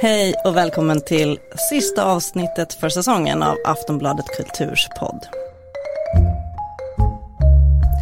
[0.00, 1.38] Hej och välkommen till
[1.70, 5.26] sista avsnittet för säsongen av Aftonbladet Kulturs podd.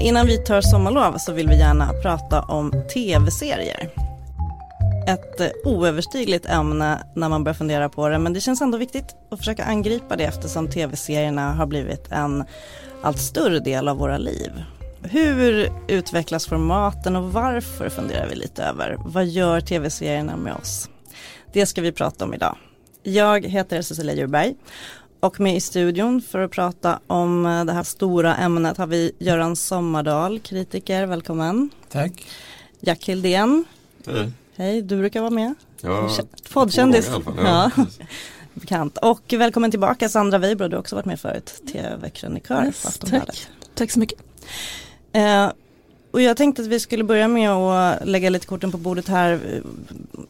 [0.03, 3.90] Innan vi tar sommarlov så vill vi gärna prata om tv-serier.
[5.06, 9.16] Ett eh, oöverstigligt ämne när man börjar fundera på det men det känns ändå viktigt
[9.30, 12.44] att försöka angripa det eftersom tv-serierna har blivit en
[13.02, 14.52] allt större del av våra liv.
[15.02, 18.96] Hur utvecklas formaten och varför funderar vi lite över.
[19.04, 20.88] Vad gör tv-serierna med oss?
[21.56, 22.56] Det ska vi prata om idag.
[23.02, 24.55] Jag heter Cecilia Djurberg
[25.20, 29.56] och med i studion för att prata om det här stora ämnet har vi Göran
[29.56, 31.70] Sommardal, kritiker, välkommen.
[31.88, 32.27] Tack.
[32.80, 33.65] Jack Hildén.
[34.06, 34.32] Hej.
[34.56, 35.55] Hej, du brukar vara med.
[35.80, 36.10] Ja,
[36.52, 37.10] Poddkändis.
[37.37, 37.70] Ja.
[37.77, 37.87] ja.
[38.54, 38.98] Bekant.
[38.98, 43.27] Och välkommen tillbaka Sandra Weibro, du har också varit med förut, tv-krönikör på Yes, Aftonbladet.
[43.27, 43.48] tack.
[43.74, 44.18] tack så mycket.
[45.12, 45.48] Eh,
[46.10, 49.33] och jag tänkte att vi skulle börja med att lägga lite korten på bordet här.
[49.33, 49.60] Eh,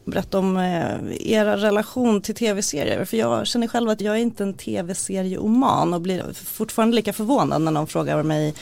[0.05, 3.05] berätta om eh, era relation till tv-serier.
[3.05, 7.61] För jag känner själv att jag är inte en tv-serieoman och blir fortfarande lika förvånad
[7.61, 8.53] när någon frågar mig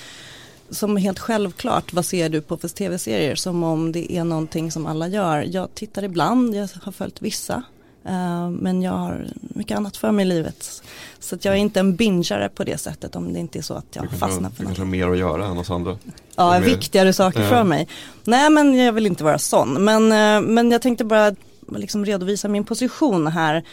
[0.70, 3.36] som helt självklart, vad ser du på för tv-serier?
[3.36, 5.48] Som om det är någonting som alla gör.
[5.52, 7.64] Jag tittar ibland, jag har följt vissa
[8.06, 10.84] eh, Men jag har mycket annat för mig i livet.
[11.20, 13.74] Så att jag är inte en bingeare på det sättet om det inte är så
[13.74, 14.68] att Du jag fastnar du för något.
[14.68, 15.98] kanske har mer att göra än oss andra.
[16.36, 17.50] Ja, viktigare saker Ja.
[17.50, 17.88] för mig.
[18.24, 19.84] Nej men jag vill inte vara sån.
[19.84, 21.36] Men, eh, men jag tänkte bara
[21.76, 23.64] liksom redovisa min position här.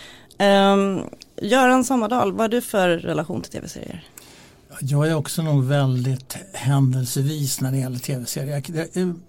[0.72, 1.00] Um,
[1.42, 4.04] Göran Sommardal, vad har du för relation till tv-serier?
[4.84, 8.62] Jag är också nog väldigt händelsevis när det gäller tv-serier.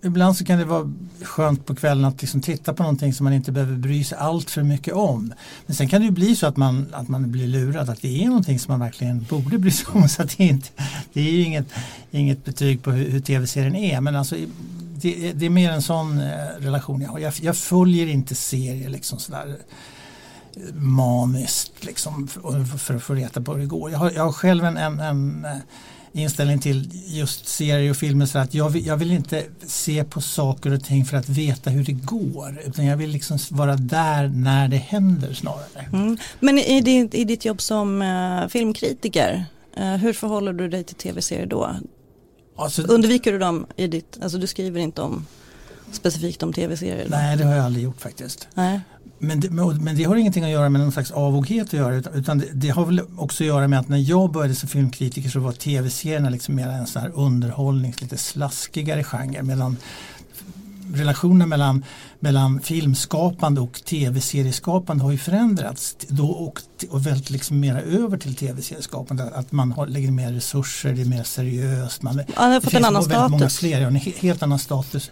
[0.05, 3.33] Ibland så kan det vara skönt på kvällen att liksom titta på någonting som man
[3.33, 5.33] inte behöver bry sig allt för mycket om.
[5.65, 8.23] Men sen kan det ju bli så att man, att man blir lurad att det
[8.23, 10.09] är någonting som man verkligen borde bry sig om.
[10.13, 10.69] Så att det, är inte,
[11.13, 11.67] det är ju inget,
[12.11, 14.01] inget betyg på hur, hur tv-serien är.
[14.01, 14.35] Men alltså,
[14.95, 17.19] det, det är mer en sån eh, relation jag har.
[17.19, 19.57] Jag, jag följer inte serier liksom sådär
[20.73, 23.91] maniskt liksom, för, att få reda på hur det går.
[23.91, 25.57] Jag har, jag har själv en, en, en eh,
[26.21, 30.21] inställning till just serier och filmer så att jag vill, jag vill inte se på
[30.21, 34.27] saker och ting för att veta hur det går utan jag vill liksom vara där
[34.27, 35.87] när det händer snarare.
[35.93, 36.17] Mm.
[36.39, 39.45] Men i, ditt- i ditt jobb som eh, filmkritiker,
[39.77, 41.75] eh, hur förhåller du dig till tv-serier då?
[42.55, 45.25] Alltså, Undviker du dem i ditt, alltså du skriver inte om
[45.95, 47.07] specifikt om tv-serier?
[47.09, 48.47] nej det har jag aldrig gjort faktiskt.
[48.53, 48.81] Nej.
[49.19, 52.13] Men det, men det har ingenting att göra med någon slags avoghet att göra utan,
[52.13, 55.29] utan det, det har väl också att göra med att när jag började som filmkritiker
[55.29, 59.77] så var tv-serierna liksom mer en sån här underhållnings, lite slaskigare genre medan
[60.93, 61.85] relationen mellan,
[62.19, 68.35] mellan filmskapande och tv-serieskapande har ju förändrats då och, och väldigt liksom mera över till
[68.35, 69.31] tv-serieskapande.
[69.35, 72.01] Att man har, lägger mer resurser, det är mer seriöst.
[72.01, 73.59] Man, Ja, har fått en annan väldigt många status.
[73.59, 75.11] fler, ja, en he- helt annan status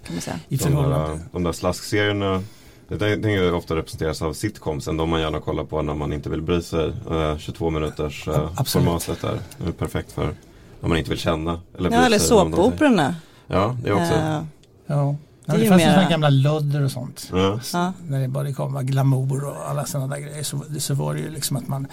[0.50, 1.08] i De förhållande.
[1.08, 2.44] där, de där slaskserierna
[2.90, 4.98] är ju ofta representeras av sitcomsen.
[4.98, 6.94] De man gärna kollar på när man inte vill bry sig.
[7.12, 9.40] Eh, 22 minuters eh, formatet där.
[9.58, 10.36] Det är perfekt för
[10.81, 11.59] när man inte vill känna.
[11.78, 13.16] Eller Ja, eller såpoperorna.
[13.48, 14.13] Ja, det är också.
[14.16, 14.42] Eh,
[14.88, 15.16] Ja.
[15.51, 17.29] Det Ja, det ju fanns sådana gamla lödder och sånt.
[17.31, 17.59] Ja.
[17.73, 17.94] ja.
[18.07, 21.19] När det bara kom var glamour och alla sådana där grejer så, så var det
[21.19, 21.88] ju liksom att man,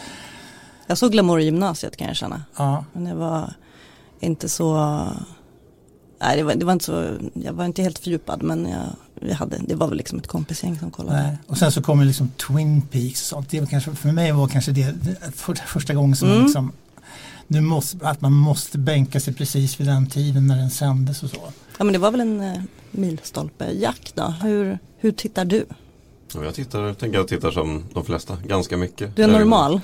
[0.87, 2.43] Jag såg Glamour i gymnasiet kan jag känna.
[2.57, 3.53] ja, Men det var
[4.21, 4.75] inte så,
[6.21, 8.81] nej det var, det var inte så, jag var inte helt fördjupad men jag,
[9.21, 11.23] vi hade, det var väl liksom ett kompisgäng som kollade.
[11.23, 11.39] nej.
[11.47, 13.51] Och sen så kom ju liksom Twin Peaks och sånt.
[13.51, 16.39] Det var kanske, för mig var kanske det, det för, första gången som Mm.
[16.39, 16.73] man liksom
[17.51, 21.31] nu måste, att man måste bänka sig precis vid den tiden när den sändes och
[21.31, 21.37] så.
[21.79, 22.63] Ja men det var väl en eh,
[22.99, 23.71] milstolpe.
[23.73, 25.65] Jack då, hur, hur tittar du?
[26.35, 29.17] Och Jag tittar, tänker jag tittar som de flesta, ganska mycket.
[29.17, 29.81] Du är Jag normal?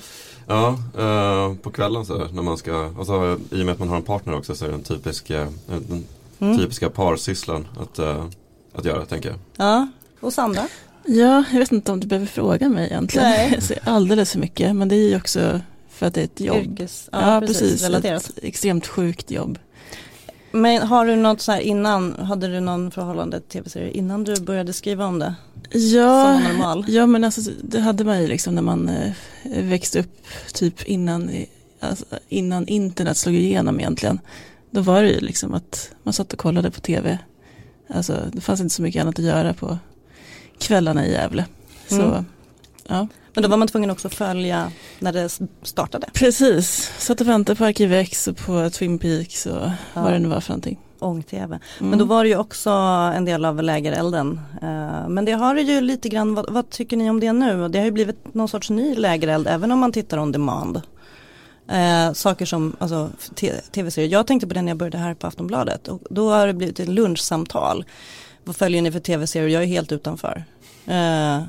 [0.47, 0.67] Ja,
[0.97, 3.95] eh, på kvällen så där, när man ska, alltså, i och med att man har
[3.95, 6.05] en partner också så är det den typiska, den
[6.39, 6.57] Mm.
[6.57, 8.25] typiska parsysslan att, eh,
[8.73, 9.37] att göra tänker jag.
[9.57, 9.87] Ja,
[10.19, 10.67] och Sandra?
[11.05, 13.27] Ja, jag vet inte om du behöver fråga mig egentligen.
[13.29, 13.51] Nej.
[13.53, 16.39] Jag ser alldeles för mycket, men det är ju också för att det är ett
[16.39, 16.57] jobb.
[16.57, 18.29] Yrkes, ja, precis, relaterat.
[18.29, 19.59] Ett extremt sjukt jobb.
[20.55, 24.41] Men har du något så här innan, hade du någon förhållande till tv-serier innan du
[24.41, 25.35] började skriva om det?
[25.71, 26.41] Ja,
[26.87, 29.11] ja men alltså det hade man ju liksom när man eh,
[29.63, 30.17] växte upp
[30.53, 31.29] typ innan,
[31.79, 34.19] alltså, innan internet slog igenom egentligen.
[34.71, 37.19] Då var det ju liksom att man satt och kollade på tv.
[37.87, 39.77] Alltså det fanns inte så mycket annat att göra på
[40.57, 41.45] kvällarna i Gävle.
[41.87, 42.25] Så Mm.
[42.87, 43.07] ja.
[43.35, 46.07] Men då var man tvungen också att följa när det startade.
[46.13, 50.39] Precis, satt och väntade på Arkivex och på Twin Peaks och vad det nu var
[50.39, 50.79] för någonting.
[50.99, 51.59] Ång-tv.
[51.79, 51.89] Mm.
[51.89, 52.69] Men då var det ju också
[53.15, 54.39] en del av lägerelden.
[54.61, 57.67] Eh, Men det har ju lite grann, vad, vad tycker ni om det nu?
[57.67, 60.81] Det har ju blivit någon sorts ny lägereld även om man tittar on demand.
[61.71, 63.09] Eh, saker som alltså,
[63.71, 64.11] tv-serier.
[64.11, 65.87] Jag tänkte på det när jag började här på Aftonbladet.
[65.87, 67.85] Och då har det blivit ett lunchsamtal.
[68.43, 69.49] Vad följer ni för tv-serier?
[69.49, 70.43] Jag är helt utanför.
[70.85, 71.41] Eh,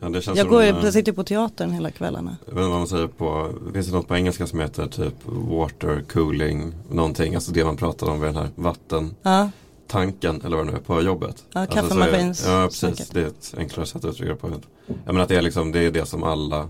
[0.00, 2.36] Ja, det känns Jag går, eh, jag sitter på teatern hela kvällarna.
[2.46, 5.14] Jag vet inte vad man säger på, finns det något på engelska som heter typ
[5.26, 10.66] water cooling någonting, alltså det man pratade om vid den här vattentanken Ja, eller vad
[10.66, 11.44] det nu är på jobbet.
[11.52, 14.50] Ja, Alltså, kaffemaskins- Ja precis, det är ett enklare sätt att uttrycka det på.
[14.86, 16.68] Jag menar att det är liksom, det är det som alla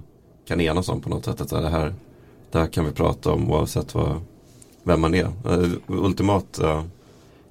[0.48, 1.40] kan enas om på något sätt.
[1.40, 1.94] Att det här,
[2.50, 4.20] det här kan vi prata om oavsett vad,
[4.82, 5.24] vem man är.
[5.24, 6.82] Eh, Ultimat uh,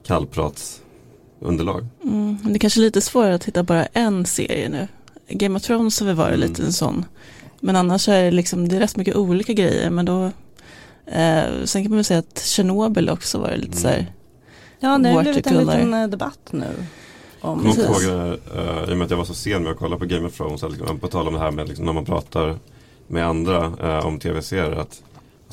[0.06, 1.86] kallpratsunderlag.
[2.04, 4.88] Mm, det är kanske är lite svårare att hitta bara en serie nu.
[5.30, 6.50] Game of Thrones har väl varit Mm.
[6.50, 7.06] lite en sån.
[7.60, 9.90] Men annars är det liksom, det är rätt mycket olika grejer.
[9.90, 10.24] Men då,
[11.06, 13.78] eh, sen kan man väl säga att Tjernobyl också var lite Mm.
[13.78, 14.12] så här.
[14.80, 16.66] ja det har blivit en liten debatt nu.
[17.42, 18.04] Om Kommer Precis.
[18.04, 18.20] ihåg,
[18.58, 20.38] uh, i och med att jag var så sen med att kolla på Game of
[20.38, 22.58] Thrones, liksom, på tal om det här med liksom, när man pratar
[23.08, 25.02] med andra eh, om tv-serier, att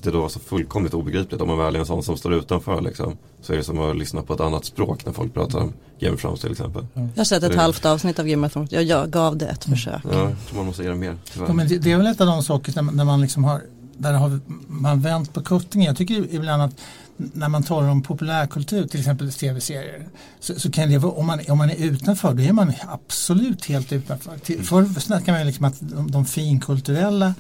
[0.05, 1.41] det då var så fullkomligt obegripligt.
[1.41, 3.97] Om man väl är en sån som står utanför liksom, så är det som att
[3.97, 6.87] lyssna på ett annat språk när folk pratar om Game of Thrones till exempel.
[6.95, 8.73] Jag har sett ett Det- halvt avsnitt av Game of Thrones.
[8.73, 10.01] Jag, jag gav det ett försök.
[10.13, 11.17] Ja, man måste göra mer.
[11.49, 13.45] Ja, men det, det är väl ett av de saker när, man- när man liksom
[13.45, 13.61] har
[13.99, 15.87] där har man vänt på kuttingen.
[15.87, 16.73] Jag tycker ibland att
[17.17, 20.07] när man talar om populärkultur, till exempel tv-serier,
[20.41, 23.65] så, så kan det vara, om man, om man är utanför, då är man absolut
[23.65, 24.39] helt utanför.
[24.39, 27.35] Till, förr snackade man liksom att de, de finkulturella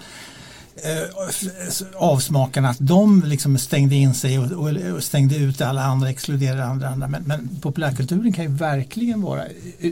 [1.96, 6.64] avsmakarna att de liksom stängde in sig och, och, och stängde ut alla andra, exkluderade
[6.64, 6.88] andra.
[6.88, 7.08] andra.
[7.08, 9.42] Men, men populärkulturen kan ju verkligen vara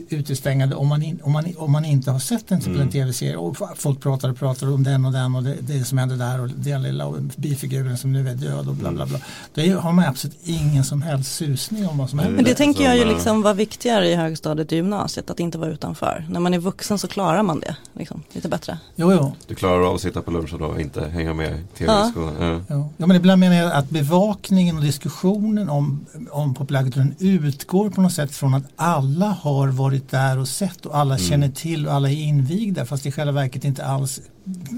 [0.08, 2.90] utestängande om man, in, om, man, om man inte har sett en typ Mm.
[2.90, 6.16] tv-serie och folk pratar och pratar om den och den och det, det som hände
[6.16, 9.18] där och den lilla och bifiguren som nu är död och bla bla bla.
[9.54, 12.36] Då är- har man absolut ingen som helst susning om vad som händer.
[12.36, 15.40] Men det tänker jag ju som, eh, liksom var viktigare i högstadiet och gymnasiet, att
[15.40, 16.26] inte vara utanför.
[16.30, 18.78] När man är vuxen så klarar man det liksom, lite bättre.
[18.96, 19.32] Jo, jo.
[19.46, 21.76] Du klarar av att sitta på lunchen och inte hänga med i Ja.
[21.78, 22.34] tv-skolan.
[22.40, 22.60] Ja.
[22.68, 22.88] Ja.
[22.96, 28.12] ja, men ibland menar jag att bevakningen och diskussionen om, om populärkulturen utgår på något
[28.12, 31.28] sätt från att alla har varit där och sett och alla Mm.
[31.28, 34.20] känner till och alla är invigda fast i själva verket inte alls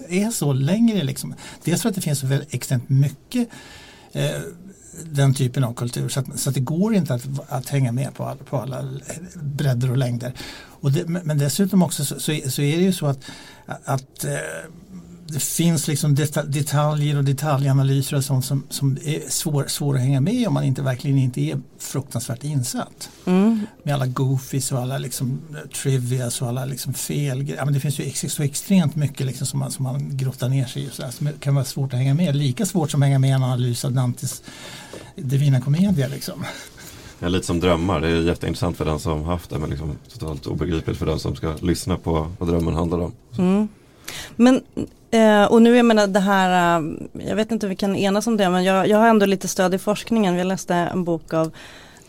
[0.08, 1.02] är så längre.
[1.02, 1.34] Liksom.
[1.64, 3.48] Dels för att det finns så väldigt extremt mycket
[4.12, 4.30] eh,
[5.12, 8.14] den typen av kultur så att, så att det går inte att, att hänga med
[8.14, 8.84] på, all, på alla
[9.34, 10.32] bredder och längder.
[10.80, 12.32] Och det, men dessutom också så, så
[12.62, 13.18] är det ju så att,
[13.84, 14.32] att eh,
[15.26, 20.00] det finns liksom deta- detaljer och detaljanalyser och sånt som, som är svår, svår att
[20.00, 23.10] hänga med om man inte verkligen inte är fruktansvärt insatt.
[23.24, 23.66] Mm.
[23.82, 27.48] Med alla goofies och alla liksom eh, trivias och alla liksom fel.
[27.48, 30.48] Ja, men det finns ju ex, så extremt mycket liksom som, man, som man grottar
[30.48, 30.90] ner sig i.
[30.92, 32.36] Så här, som kan vara svårt att hänga med.
[32.36, 34.42] Lika svårt som att hänga med i en analys av Dantes
[35.16, 36.08] Divina Commedia.
[36.08, 36.44] Liksom.
[37.18, 40.46] Ja, lite som drömmar, det är jätteintressant för den som haft det men liksom totalt
[40.46, 43.12] obegripligt för den som ska lyssna på vad drömmen handlar om.
[44.36, 44.62] Men,
[45.10, 46.92] eh, och nu jag menar det här, eh,
[47.28, 49.48] jag vet inte om vi kan enas om det, men jag, jag har ändå lite
[49.48, 50.36] stöd i forskningen.
[50.36, 51.50] Vi läste en bok av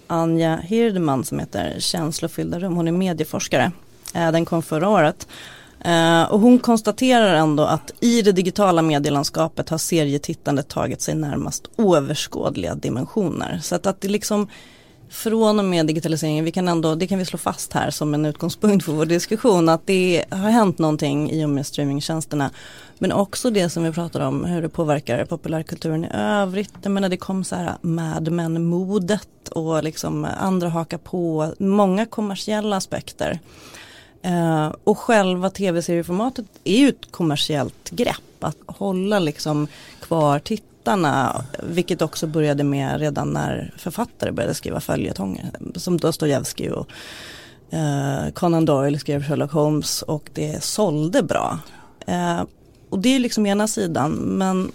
[0.08, 3.72] Anja Hirdman som heter Känslofyllda rum, hon är medieforskare.
[4.14, 5.28] Eh, den kom förra året.
[6.30, 12.76] Och hon konstaterar ändå att i det digitala medielandskapet har serietittandet tagit sig närmast oöverskådliga
[12.76, 13.60] dimensioner.
[13.64, 14.48] Så att, att det liksom
[15.10, 18.26] från och med digitaliseringen, vi kan ändå, det kan vi slå fast här som en
[18.26, 22.52] utgångspunkt för vår diskussion, att det har hänt någonting i och med streamingtjänsterna.
[22.98, 26.74] Men också det som vi pratar om, hur det påverkar populärkulturen i övrigt.
[26.82, 32.76] Jag menar det kom så här Mad Men-modet och liksom andra hakar på, många kommersiella
[32.76, 33.40] aspekter.
[34.22, 39.68] Eh, och själva tv-serieformatet är ju ett kommersiellt grepp, att hålla liksom
[40.02, 40.40] kvar
[40.86, 46.88] tittarna, vilket också började med redan när författare började skriva följetonger, som Dostojevskij och
[47.70, 51.60] eh, Conan Doyle skrev Sherlock Holmes och det sålde bra.
[52.08, 52.44] Eh,
[52.90, 54.72] och det är liksom ena sidan, men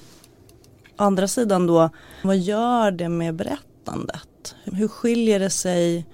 [0.96, 1.90] andra sidan då,
[2.24, 4.54] vad gör det med berättandet?
[4.64, 6.06] Hur skiljer det sig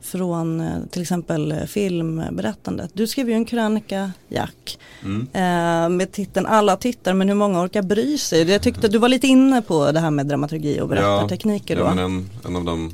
[0.00, 2.90] från eh, till exempel eh, filmberättandet.
[2.94, 5.20] Du skrev ju en krönika, Jack, Mm.
[5.32, 8.50] eh, med titeln Alla tittar men hur många orkar bry sig?
[8.50, 11.82] Jag tyckte du var lite inne på det här med dramaturgi och berättartekniker då.
[11.82, 12.90] Ja, men en, en av de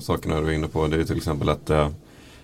[0.00, 1.88] sakerna du var inne på det är till exempel att eh,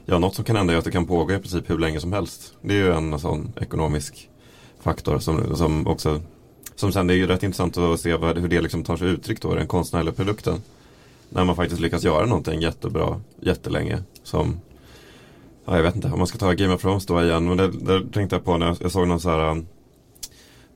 [0.07, 2.13] ja, något som kan hända är att det kan pågå i princip hur länge som
[2.13, 2.53] helst.
[2.63, 4.29] Det är ju en sån ekonomisk
[4.83, 6.21] faktor som, som också
[6.77, 9.09] som sen det är ju rätt intressant att se vad, hur det liksom tar sig
[9.09, 10.63] uttryck då i den konstnärliga produkten.
[11.28, 14.61] När man faktiskt lyckas göra någonting jättebra jättelänge som
[15.68, 17.68] Ja, jag vet inte om man ska ta Game of Thrones då igen men det,
[17.68, 19.66] det tänkte jag på när jag, jag såg någon så här um,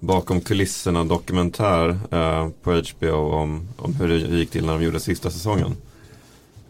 [0.01, 5.01] bakom kulisserna dokumentär eh, på HBO om, om hur det gick till när de gjorde
[5.01, 5.77] sista säsongen.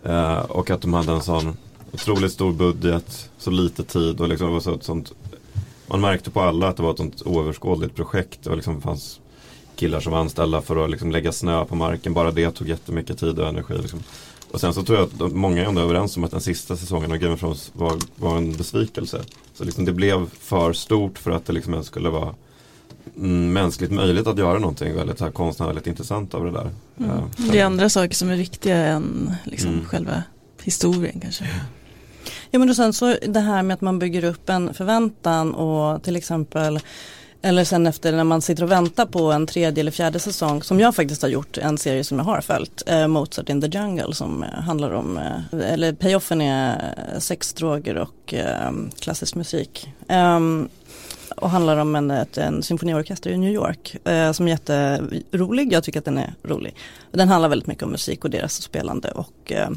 [0.02, 1.56] Eh, och att de hade en sån
[1.92, 5.12] otroligt stor budget, så lite tid och liksom var så ett sånt
[5.87, 8.46] Man märkte på alla att det var ett sånt oöverskådligt projekt.
[8.46, 9.20] och liksom fanns
[9.80, 12.14] killar som var anställda för att liksom lägga snö på marken.
[12.14, 13.75] Bara det tog jättemycket tid och energi.
[13.78, 14.02] Liksom.
[14.50, 17.12] Och sen så tror jag att många är ändå överens om att den sista säsongen
[17.12, 19.20] av Game of Thrones var, var en besvikelse.
[19.54, 22.34] Så liksom det blev för stort för att det liksom ens skulle vara
[23.16, 26.70] mm, mänskligt möjligt att göra någonting väldigt här konstnärligt intressant av det där.
[26.99, 27.10] Mm.
[27.10, 29.84] Eh, Det är andra saker som är viktiga än liksom Mm.
[29.84, 30.22] själva
[30.62, 31.44] historien kanske.
[32.50, 36.02] Ja men och sen så det här med att man bygger upp en förväntan och
[36.02, 36.80] till exempel
[37.42, 40.80] eller sen efter när man sitter och väntar på en tredje eller fjärde säsong som
[40.80, 44.14] jag faktiskt har gjort en serie som jag har följt eh, Mozart in the Jungle
[44.14, 49.88] som eh, handlar om eh, eller payoffen är eh, sex, droger och eh, klassisk musik.
[50.09, 50.68] Um,
[51.37, 55.73] och handlar om en, ett, en symfoniorkester i New York eh, som är jätterolig.
[55.73, 56.75] Jag tycker att den är rolig.
[57.11, 59.68] Den handlar väldigt mycket om musik och deras spelande och eh,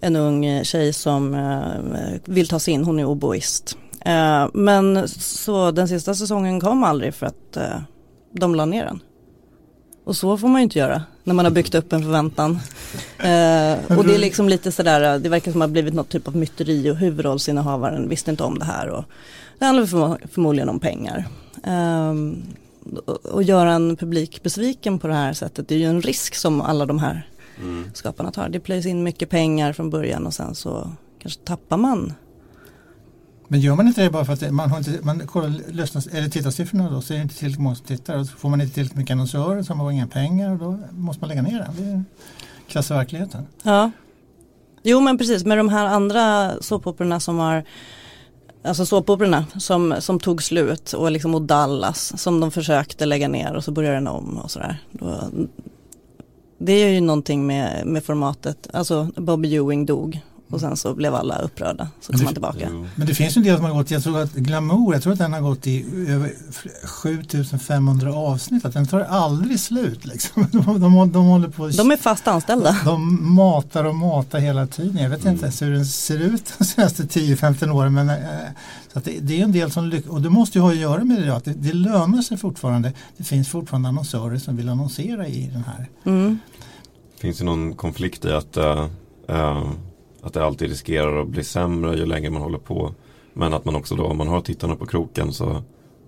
[0.00, 3.76] en ung eh, tjej som eh, vill ta sig in, hon är oboist.
[4.04, 7.80] Eh, men så den sista säsongen kom aldrig för att eh,
[8.32, 9.00] de la ner den.
[10.04, 12.50] Och så får man ju inte göra när man har byggt upp en förväntan.
[13.18, 16.08] Eh, och det är liksom lite sådär, det verkar som att det har blivit något
[16.08, 18.88] typ av myteri och huvudrollsinnehavaren visste inte om det här.
[18.88, 19.04] Och
[19.58, 21.24] det handlar förmo- förmodligen om pengar.
[23.06, 26.34] Och, och göra en publik besviken på det här sättet det är ju en risk
[26.34, 27.28] som alla de här
[27.62, 27.90] Mm.
[27.94, 28.48] skaparna tar.
[28.48, 32.12] Det plöjs in mycket pengar från början och sen så kanske tappar man.
[33.52, 36.28] Men gör man inte det bara för att man, har inte, man kollar lyssnas, eller
[36.28, 38.18] tittarsiffrorna då så är det inte tillräckligt många som tittar.
[38.18, 40.78] Och så får man inte tillräckligt mycket annonsörer så har man inga pengar och då
[40.90, 41.74] måste man lägga ner den.
[41.76, 42.04] Det är
[42.68, 43.46] krassa verkligheten.
[43.62, 43.90] Ja.
[44.82, 47.64] Jo men precis med de här andra såpoperorna som har
[48.64, 53.54] Alltså såpoperorna som, som tog slut och liksom och Dallas som de försökte lägga ner
[53.54, 54.78] och så började den om och sådär.
[54.90, 55.30] Då,
[56.58, 60.20] det är ju någonting med, med formatet, alltså Bobby Ewing dog
[60.52, 62.68] och sen så blev alla upprörda så kom han tillbaka.
[62.70, 62.86] Jo.
[62.94, 65.12] Men det finns ju en del som har gått, jag tror att Glamour, jag tror
[65.12, 66.32] att den har gått i över
[66.86, 68.64] 7500 avsnitt.
[68.64, 70.46] Att den tar aldrig slut liksom.
[70.52, 72.76] De, de, de håller på De är fast anställda.
[72.84, 74.96] De matar och matar hela tiden.
[75.02, 75.40] Jag vet inte Mm.
[75.44, 77.94] ens hur den ser ut de senaste 10-15 åren.
[77.94, 78.16] Men, eh,
[78.92, 80.10] så att det, det är en del som lyckas.
[80.10, 82.92] Och det måste ju ha att göra med det att det, det lönar sig fortfarande.
[83.16, 85.88] Det finns fortfarande annonsörer som vill annonsera i den här.
[86.04, 86.38] Mm.
[87.20, 88.88] Finns det någon konflikt i att, eh,
[89.28, 89.62] eh,
[90.22, 92.94] att det alltid riskerar att bli sämre ju längre man håller på.
[93.32, 95.62] Men att man också då, om man har tittarna på kroken så,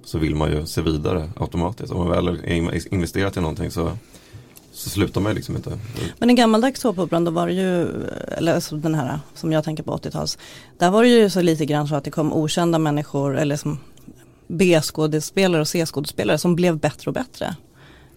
[0.05, 1.93] så vill man ju se vidare automatiskt.
[1.93, 3.93] Om man väl har investerat i någonting så,
[4.73, 5.79] så slutar man ju liksom inte.
[6.19, 7.87] Men i gammaldags såpoperan då var det ju,
[8.39, 10.39] eller alltså den här som jag tänker på 80-tals,
[10.79, 13.79] där var det ju så lite grann så att det kom okända människor eller som
[14.49, 17.57] B-skådespelare och C-skådespelare som blev bättre och bättre.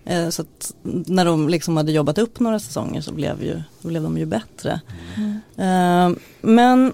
[0.10, 3.88] Eh, Så att när de liksom hade jobbat upp några säsonger så blev, ju, då
[3.88, 4.82] blev de ju bättre.
[5.16, 6.12] Mm.
[6.12, 6.94] Eh, Men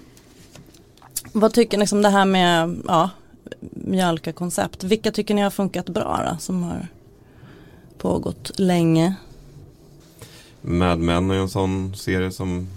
[1.31, 3.09] vad tycker ni liksom det här med ja,
[3.71, 6.87] mjölka-koncept, vilka tycker ni har funkat bra då, som har
[7.97, 9.15] pågått länge?
[10.61, 12.67] Mad Men är en sån serie som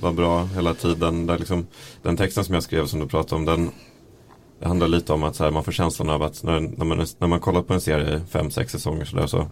[0.00, 1.26] var bra hela tiden.
[1.26, 1.66] Där liksom,
[2.02, 3.70] den texten som jag skrev som du pratade om den
[4.62, 7.06] det handlar lite om att så här, man får känslan av att när, när, man,
[7.18, 9.46] när man kollar på en serie i fem, sex säsonger så, där, så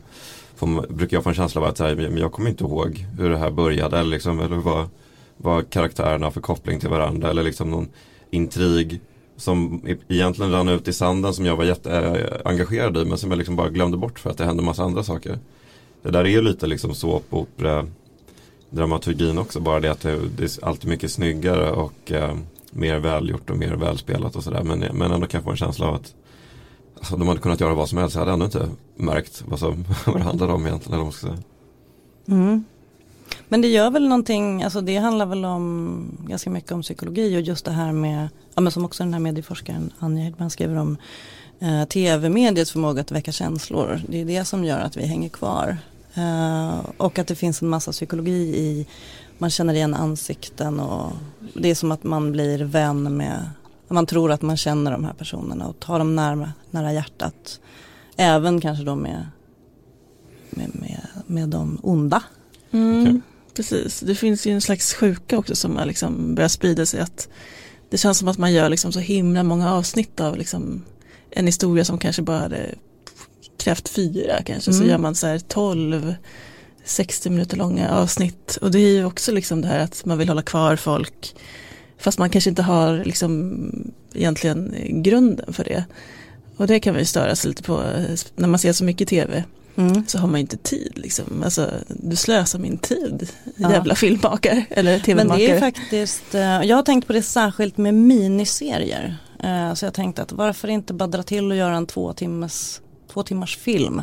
[0.56, 2.64] får man, brukar jag få en känsla av att så här, men jag kommer inte
[2.64, 4.88] ihåg hur det här började eller, liksom, eller vad,
[5.36, 7.88] vad karaktärerna har för koppling till varandra eller liksom någon
[8.30, 9.00] intrig
[9.36, 13.30] som e-, egentligen rann ut i sanden som jag var jätteengagerad eh, i men som
[13.30, 15.38] jag liksom bara glömde bort för att det hände massa andra saker.
[16.02, 17.86] Det där är ju lite liksom såpopera
[18.70, 19.60] dramaturgin också.
[19.60, 22.34] Bara det att det, det är alltid mycket snyggare och eh,
[22.70, 24.62] mer välgjort och mer välspelat och sådär.
[24.62, 26.14] Men, men ändå kan jag få en känsla av att
[26.98, 28.14] alltså, de hade kunnat göra vad som helst.
[28.14, 30.92] Jag hade ändå inte märkt vad, som, vad det handlade om egentligen.
[30.92, 31.38] Eller vad man ska säga.
[32.28, 32.64] Mm.
[33.48, 37.40] Men det gör väl någonting, alltså det handlar väl om ganska mycket om psykologi och
[37.40, 40.96] just det här med, ja men som också den här medieforskaren Anja Hedman skriver om
[41.60, 44.00] eh, tv-mediets förmåga att väcka känslor.
[44.08, 45.76] Det är det som gör att vi hänger kvar.
[46.14, 48.86] Eh, och att det finns en massa psykologi i,
[49.40, 51.12] man känner igen ansikten och
[51.54, 53.50] det är som att man blir vän med,
[53.88, 57.60] man tror att man känner de här personerna och tar dem nära, nära hjärtat.
[58.16, 59.26] Även kanske då med,
[60.50, 62.22] med, med, med de onda.
[62.70, 63.20] Mm, Okej.
[63.54, 67.00] Precis, det finns ju en slags sjuka också som har liksom börjat sprida sig.
[67.00, 67.28] att
[67.90, 70.82] Det känns som att man gör liksom så himla många avsnitt av liksom
[71.30, 72.74] en historia som kanske bara hade
[73.58, 74.72] krävt fyra kanske.
[74.72, 74.88] Så Mm.
[74.90, 76.14] gör man så här 12
[76.84, 78.58] 60 minuter långa avsnitt.
[78.62, 81.34] Och det är ju också liksom det här att man vill hålla kvar folk.
[81.98, 85.84] Fast man kanske inte har liksom egentligen grunden för det.
[86.56, 87.82] Och det kan man ju störa sig lite på
[88.36, 89.44] när man ser så mycket tv
[89.76, 90.06] Mm.
[90.06, 91.42] så har man inte tid liksom.
[91.44, 93.72] Alltså, du slösar min tid, Ja.
[93.72, 95.42] jävla filmmakare eller Men det tv-makare.
[95.56, 99.16] är faktiskt, eh, jag har tänkt på det särskilt med miniserier.
[99.42, 102.80] Eh, Så jag tänkte att varför inte bara dra till och göra en två, timmes,
[103.12, 104.02] två timmars film.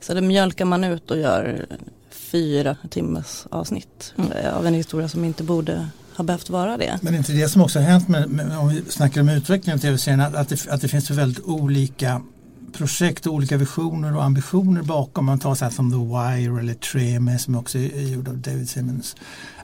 [0.00, 1.66] Så det mjölkar man ut och gör
[2.10, 4.32] fyra timmes avsnitt Mm.
[4.32, 6.98] eh, av en historia som inte borde ha behövt vara det.
[7.02, 9.78] Men är inte det som också har hänt med, med, om vi snackar om utvecklingen
[9.78, 12.22] av tv-serien att, att, det, att det finns så väldigt olika
[12.72, 15.24] projekt och olika visioner och ambitioner bakom.
[15.24, 18.68] Man tar så här som The Wire eller Treme som också är gjord av David
[18.68, 19.16] Simmons.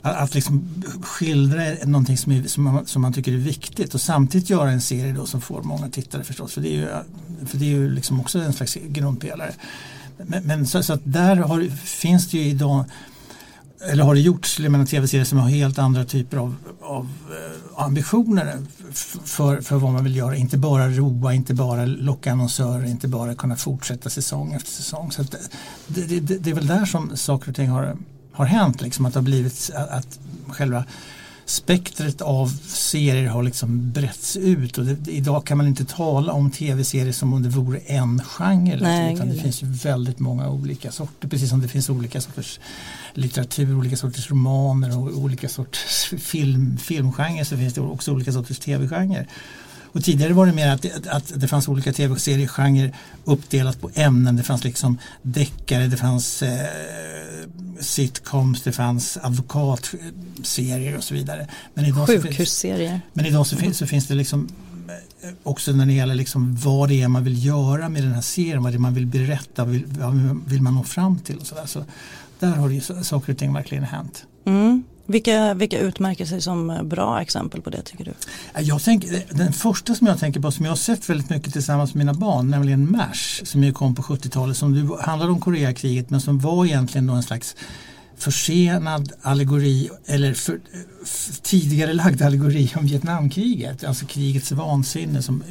[0.03, 4.01] Att, att liksom skildra någonting som, är, som, man, som man tycker är viktigt och
[4.01, 6.53] samtidigt göra en serie då som får många tittare förstås.
[6.53, 6.89] För det är ju,
[7.47, 9.53] för det är ju liksom också en slags grundpelare.
[10.27, 12.85] Men, men så, så, att där har, finns det ju idag
[13.91, 14.57] eller har det gjorts
[14.91, 18.59] tv-serier som har helt andra typer av, av eh, ambitioner
[19.25, 20.37] för, för vad man vill göra.
[20.37, 25.13] Inte bara roa, inte bara locka annonsörer, inte bara kunna fortsätta säsong efter säsong.
[25.13, 25.29] Så eh,
[25.87, 27.97] det, det, det, det, är väl där som saker och ting har,
[28.33, 28.83] har hänt.
[28.83, 30.85] Liksom, att det har blivit att, att själva
[31.45, 36.51] spektret av serier har liksom bretts ut och det, idag kan man inte tala om
[36.51, 38.79] tv-serier som om det vore en genre.
[38.81, 42.61] Nej, utan det finns ju väldigt många olika sorter precis som det finns olika sorters
[43.15, 48.59] litteratur, olika sorters romaner och olika sorters film, filmgenrer så finns det också olika sorters
[48.59, 49.27] tv-genrer.
[49.93, 52.95] Och tidigare var det mer att det, att det fanns olika tv-seriegenrer
[53.25, 54.37] uppdelat på ämnen.
[54.37, 56.67] Det fanns liksom deckare, det fanns eh,
[57.83, 61.47] sitcoms, det fanns advokatserier och så vidare.
[61.75, 62.89] Men idag Sjukhusserier.
[62.89, 64.49] Så finns, men idag så finns, så finns det liksom
[65.23, 68.21] eh, också när det gäller liksom vad det är man vill göra med den här
[68.21, 71.39] serien, vad det är man vill berätta, vad vill, vad vill man nå fram till
[71.39, 71.67] och sådär.
[71.67, 71.85] Så
[72.39, 74.25] där har ju saker och ting verkligen hänt.
[74.45, 74.85] Mm.
[75.07, 78.11] Vilka, vilka utmärker sig som bra exempel på det tycker du?
[78.55, 81.31] Eh, jag tänker, eh, den första som jag tänker på som jag har sett väldigt
[81.31, 85.41] mycket tillsammans med mina barn nämligen MASH som ju kom på 70-talet som handlade om
[85.41, 87.57] Koreakriget men som var egentligen då en slags
[88.17, 90.61] försenad allegori eller för,
[91.05, 95.43] för, tidigare lagd allegori om Vietnamkriget, alltså krigets vansinne som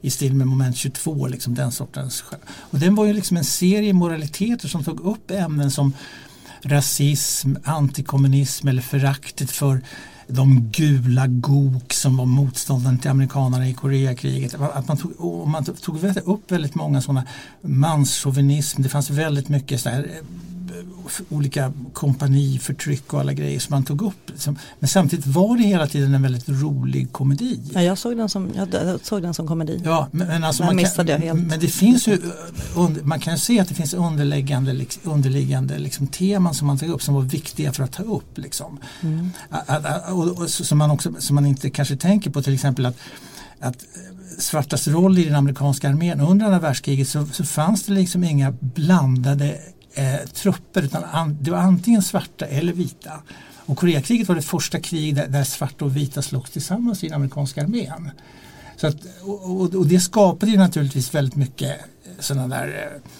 [0.00, 2.24] i stil med moment 22, liksom den sortens.
[2.50, 5.92] Och den var ju liksom en serie moraliteter som tog upp ämnen som
[6.62, 9.80] rasism, antikommunism eller föraktet för
[10.26, 14.54] de gula gok som var motståndaren till amerikanerna i Koreakriget.
[14.54, 17.24] Att man tog, man tog upp väldigt många sådana
[17.62, 18.82] manschauvinism.
[18.82, 20.10] Det fanns väldigt mycket så här,
[21.28, 24.32] olika kompaniförtryck och alla grejer som man tog upp.
[24.78, 27.60] Men samtidigt var det hela tiden en väldigt rolig komedi.
[27.74, 29.80] Ja, jag såg den som, jag såg den som komedi.
[29.84, 31.40] Ja, men, alltså man kan, jag helt.
[31.40, 32.18] Men det finns ju,
[33.02, 37.14] man kan se att det finns underliggande, underliggande liksom, teman som man tar upp som
[37.14, 38.38] var viktiga för att ta upp.
[38.38, 38.78] Liksom.
[39.00, 39.30] Mm.
[40.08, 42.96] Och, som, man också, som man inte kanske tänker på till exempel att,
[43.60, 43.84] att
[44.38, 48.54] svartas roll i den amerikanska armén under andra världskriget så, så fanns det liksom inga
[48.60, 49.58] blandade
[49.94, 53.12] eh, trupper utan an, det var antingen svarta eller vita.
[53.56, 57.16] Och Koreakriget var det första krig där, där svarta och vita slogs tillsammans i den
[57.16, 58.10] amerikanska armén.
[58.76, 61.76] Så att, och, och, det skapade ju naturligtvis väldigt mycket
[62.18, 63.10] sådana där eh,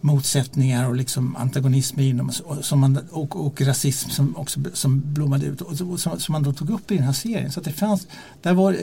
[0.00, 5.46] motsättningar och liksom antagonismer inom och, som man, och, och rasism som också som blommade
[5.46, 7.52] ut och, och som, som, man då tog upp i den här serien.
[7.52, 8.06] Så att det fanns,
[8.42, 8.76] där var,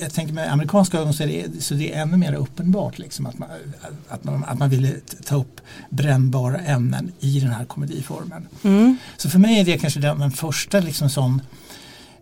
[0.00, 3.26] jag tänker med amerikanska ögon så är det, så det är ännu mer uppenbart liksom
[3.26, 3.48] att, man,
[4.08, 4.92] att, man, att man ville
[5.24, 5.60] ta upp
[5.90, 8.48] brännbara ämnen i den här komediformen.
[8.62, 8.96] Mm.
[9.16, 11.42] Så för mig är det kanske den, den första liksom sån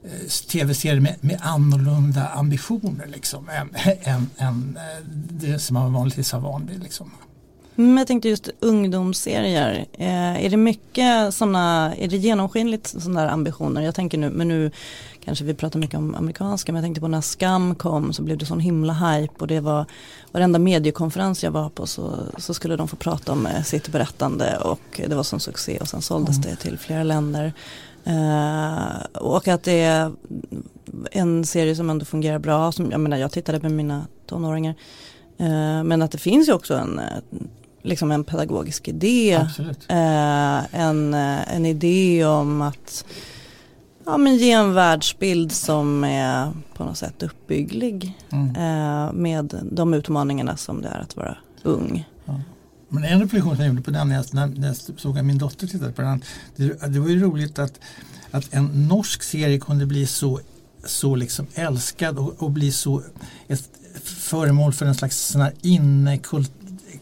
[0.04, 3.70] eh, tv-serier med, med annorlunda ambitioner liksom, än,
[4.02, 6.82] än, än eh, det som man vanligtvis har van vid.
[6.82, 7.10] Liksom.
[7.82, 9.86] Men jag tänkte just ungdomsserier.
[9.92, 13.82] Eh, är det mycket sådana, är det genomskinligt sådana där ambitioner?
[13.82, 14.70] Jag tänker nu, men nu
[15.24, 18.38] kanske vi pratar mycket om amerikanska, men jag tänkte på när Skam kom så blev
[18.38, 19.86] det sån himla hype och det var
[20.32, 24.58] varenda mediekonferens jag var på så, så skulle de få prata om eh, sitt berättande
[24.58, 26.50] och det var som succé och sen såldes mm.
[26.50, 27.52] det till flera länder.
[28.04, 30.12] Eh, och att det är
[31.10, 34.74] en serie som ändå fungerar bra, som, jag menar jag tittade med mina tonåringar.
[35.38, 37.00] Eh, men att det finns ju också en
[37.82, 39.32] liksom en pedagogisk idé.
[39.88, 43.04] Eh, en, eh, en idé om att
[44.04, 48.56] ja, men ge en världsbild som är på något sätt uppbygglig mm.
[48.56, 52.08] eh, med de utmaningarna som det är att vara ung.
[52.24, 52.40] Ja.
[52.88, 55.38] Men en reflektion som jag gjorde på den när jag, när jag såg att min
[55.38, 56.22] dotter tittade på den.
[56.56, 57.80] Det, det var ju roligt att,
[58.30, 60.40] att en norsk serie kunde bli så,
[60.84, 63.02] så liksom älskad och, och bli så
[63.48, 63.70] ett
[64.02, 66.52] föremål för en slags sån här innekult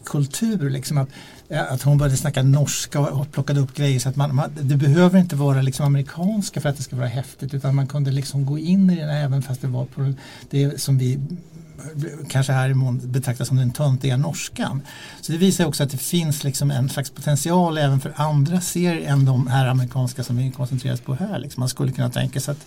[0.05, 0.69] kultur.
[0.69, 1.09] Liksom att,
[1.49, 3.99] eh, att hon började snacka norska och plockade upp grejer.
[3.99, 7.07] så att man, man, Det behöver inte vara liksom amerikanska för att det ska vara
[7.07, 10.13] häftigt utan man kunde liksom gå in i det även fast det var på
[10.49, 14.81] det som vi eh, kanske här i mån betraktas som den töntiga norskan.
[15.21, 19.11] Så det visar också att det finns liksom en slags potential även för andra serier
[19.11, 21.39] än de här amerikanska som vi koncentrerar oss på här.
[21.39, 22.65] Liksom man skulle kunna tänka sig att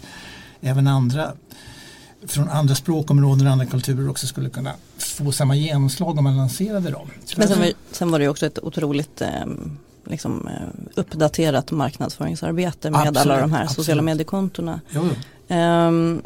[0.61, 1.33] även andra
[2.27, 6.91] från andra språkområden och andra kulturer också skulle kunna få samma genomslag om man lanserade
[6.91, 7.11] dem.
[7.37, 9.29] Men sen var, sen var det också ett otroligt eh,
[10.07, 13.77] liksom, eh, uppdaterat marknadsföringsarbete med Absolut, alla de här absolut.
[13.77, 14.81] sociala mediekontona.
[14.91, 15.15] Jo, jo.
[15.57, 16.23] Ehm,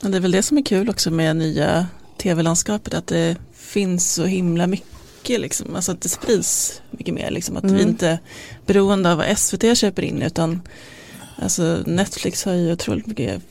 [0.00, 1.86] det är väl det som är kul också med nya
[2.22, 5.76] tv-landskapet, att det finns så himla mycket, liksom.
[5.76, 7.30] alltså att det sprids mycket mer.
[7.30, 7.56] Liksom.
[7.56, 7.88] Att vi Mm.
[7.88, 8.18] inte är
[8.66, 10.62] beroende av vad SVT köper in, utan
[11.36, 13.42] alltså, Netflix har ju otroligt mycket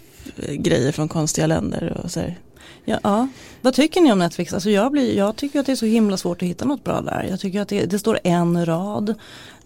[0.49, 2.39] grejer från konstiga länder och så här.
[2.85, 3.27] Ja, ja.
[3.61, 4.53] Vad tycker ni om Netflix?
[4.53, 7.01] Alltså jag, blir, jag tycker att det är så himla svårt att hitta något bra
[7.01, 7.27] där.
[7.29, 9.15] Jag tycker att det, det står en rad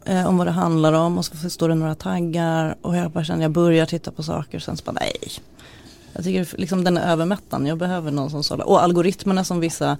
[0.05, 3.23] eh, om vad det handlar om och så står det några taggar och jag bara
[3.23, 5.31] känner jag börjar titta på saker och sen så bara nej.
[6.13, 7.67] Jag tycker liksom den är övermättad.
[7.67, 8.65] jag behöver någon som sållar.
[8.65, 9.97] Och algoritmerna som vissa,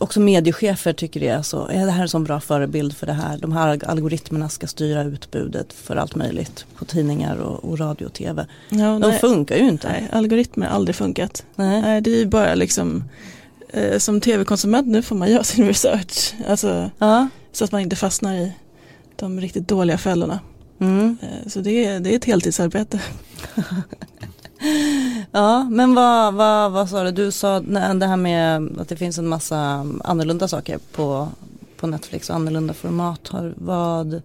[0.00, 3.12] också mediechefer tycker det är så, är det här en sån bra förebild för det
[3.12, 3.38] här.
[3.38, 8.12] De här algoritmerna ska styra utbudet för allt möjligt på tidningar och, och radio och
[8.12, 8.46] tv.
[8.68, 9.88] Ja, De nej, funkar ju inte.
[9.88, 11.44] nej, algoritmer har aldrig funkat.
[11.54, 11.82] Nej.
[11.82, 13.04] Nej, det är ju bara liksom
[13.68, 16.34] eh, som tv-konsument nu får man göra sin research.
[16.48, 17.28] Alltså, Ja.
[17.52, 18.52] så att man inte fastnar i
[19.16, 20.40] de riktigt dåliga fällorna.
[20.80, 21.16] Mm.
[21.22, 23.00] Eh, så det är, det är ett heltidsarbete.
[25.32, 27.10] Ja, men vad, vad, vad sa du?
[27.10, 31.28] Du sa det här med att det finns en massa annorlunda saker på,
[31.76, 33.28] på Netflix och annorlunda format.
[33.28, 34.22] Har, vad,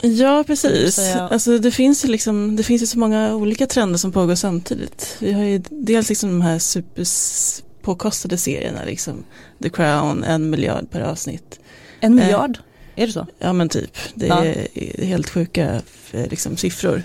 [0.00, 0.98] Ja, precis.
[1.16, 5.16] Alltså, det, finns ju liksom, det finns ju så många olika trender som pågår samtidigt.
[5.20, 9.24] Vi har ju dels liksom de här super s- påkostade serierna, liksom
[9.62, 11.58] The Crown, en miljard per avsnitt.
[12.00, 12.58] en miljard?
[12.96, 13.26] är det så?
[13.38, 14.44] Ja men typ, det Ja.
[14.44, 17.02] är helt sjuka eh, liksom, siffror.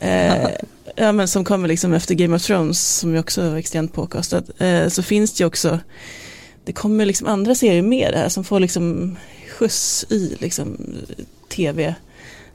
[0.00, 0.48] Eh,
[0.96, 4.50] ja men som kommer liksom efter Game of Thrones som ju också är extremt påkostat.
[4.60, 5.78] Eh, så finns det ju också,
[6.64, 9.16] det kommer liksom andra serier med det här som får liksom
[9.58, 10.76] skjuts i liksom
[11.48, 11.94] tv,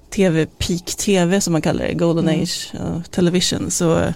[0.09, 2.41] tv, peak tv som man kallar det, golden Mm.
[2.43, 3.71] age uh, television.
[3.71, 4.13] Så,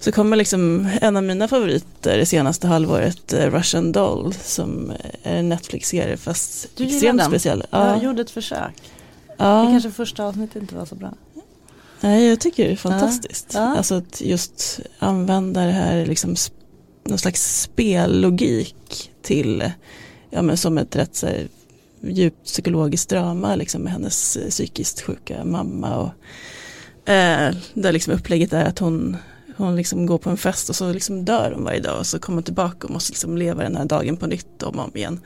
[0.00, 5.36] så kommer liksom en av mina favoriter det senaste halvåret, eh, Russian Doll, som är
[5.36, 7.30] en Netflix-serie fast Du extremt den?
[7.30, 7.64] speciell.
[7.70, 8.74] Ja, Jag gjorde ett försök.
[9.36, 9.62] ja.
[9.62, 11.12] Det kanske första avsnittet inte var så bra.
[12.00, 13.50] Nej, jag tycker det är fantastiskt.
[13.54, 13.76] Ja.
[13.76, 16.36] Alltså att just använda det här liksom
[17.04, 19.72] någon slags spellogik till,
[20.30, 21.48] ja men som ett rätt så här,
[22.00, 28.52] djupt psykologiskt drama liksom med hennes eh, psykiskt sjuka mamma och eh, där liksom upplägget
[28.52, 29.16] är att hon
[29.56, 32.18] hon liksom går på en fest och så liksom dör hon varje dag och så
[32.18, 34.96] kommer hon tillbaka och måste liksom leva den här dagen på nytt om och om
[34.96, 35.20] igen.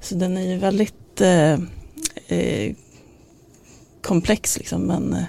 [0.00, 1.52] Så den är ju väldigt eh,
[2.26, 2.74] eh,
[4.02, 5.24] komplex liksom men eh,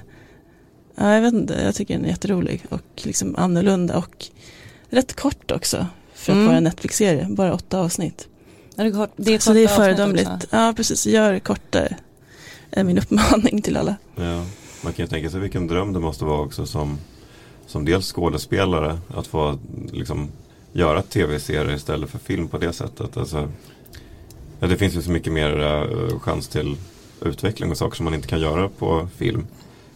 [0.95, 4.25] Ja, jag vet inte, jag tycker den är jätterolig och liksom annorlunda och
[4.89, 6.45] rätt kort också för att Mm.
[6.47, 8.27] vara en Netflix-serie, bara åtta avsnitt.
[8.75, 10.29] Är det kort, det är Så det är föredömligt.
[10.49, 11.97] Ja, precis, gör kortare
[12.71, 13.95] är min uppmaning till alla.
[14.15, 14.45] Ja,
[14.84, 16.97] man kan ju tänka sig vilken dröm det måste vara också som,
[17.67, 19.60] som dels skådespelare att få
[19.91, 20.29] liksom,
[20.73, 23.17] göra tv-serier istället för film på det sättet.
[23.17, 23.51] Alltså,
[24.60, 26.75] ja, det finns ju så mycket mer eh, chans till
[27.21, 29.47] utveckling och saker som man inte kan göra på film.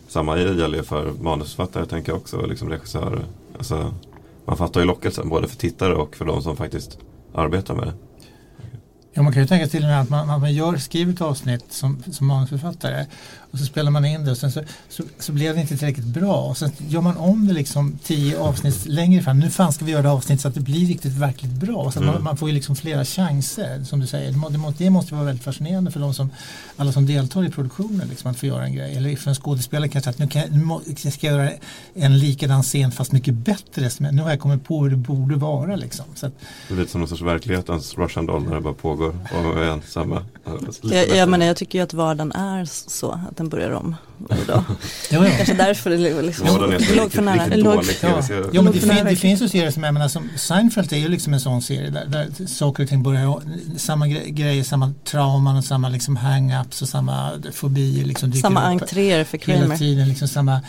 [0.07, 3.25] Samma gäller ju för manusförfattare tänker jag också, liksom regissörer.
[3.57, 3.93] Alltså,
[4.45, 6.97] man fattar ju lockelsen både för tittare och för de som faktiskt
[7.33, 7.93] arbetar med det.
[9.13, 11.21] Ja, man kan ju tänka till och med att man, att man gör, skriver ett
[11.21, 13.05] avsnitt som, som manusförfattare
[13.51, 16.05] och så spelar man in det och sen så, så, så blev det inte tillräckligt
[16.05, 19.39] bra och sen gör man om det liksom tio avsnitt längre fram.
[19.39, 21.83] Nu fan ska vi göra det avsnitt så att det blir riktigt verkligt bra.
[21.83, 22.13] Så att Mm.
[22.13, 24.31] man, man får ju liksom flera chanser som du säger.
[24.31, 26.29] Det, må, det, må, det måste vara väldigt fascinerande för de som,
[26.77, 28.95] alla som deltar i produktionen liksom, att få göra en grej.
[28.95, 31.51] Eller för en skådespelare kanske att nu, kan, jag- nu ska jag göra
[31.93, 33.89] en likadan scen fast mycket bättre.
[33.89, 36.05] Som jag- Nu har jag kommit på hur det borde vara liksom.
[36.15, 36.33] Så att,
[36.67, 39.15] Det är lite som någon sorts verklighetens Russian doll när det bara pågår
[39.55, 40.25] och igen samma.
[40.81, 40.95] bättre.
[41.17, 44.63] jag menar jag tycker ju att vardagen är så, att den börjar om varje dag.
[45.11, 45.31] ja, ja.
[45.37, 47.45] Kanske därför det liksom, Ja, är så låg för nära.
[47.45, 48.45] riktigt Ja, tv-serie.
[48.53, 51.07] ja men det, fin, det finns ju serier som jag menar som Seinfeld är ju
[51.07, 53.41] liksom en sån serie där, där saker och ting börjar
[53.77, 58.81] samma gre grejer, samma trauman och samma liksom hang-ups och samma fobier liksom Samma upp
[58.81, 59.77] entréer för hela Kramer.
[59.77, 60.61] tiden liksom samma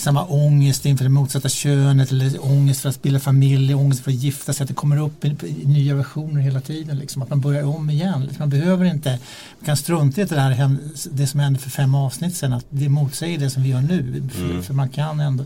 [0.00, 4.16] samma ångest inför det motsatta könet eller ångest för att bilda familj, ångest för att
[4.16, 5.28] gifta sig, att det kommer upp i,
[5.62, 6.98] i nya versioner hela tiden.
[6.98, 8.20] Liksom, att man börjar om igen.
[8.20, 9.10] Liksom, man behöver inte,
[9.58, 10.76] man kan strunta i att det, här,
[11.10, 14.28] det som hände för fem avsnitt sedan, att det motsäger det som vi gör nu.
[14.32, 14.62] För, Mm.
[14.62, 15.44] för man kan ändå,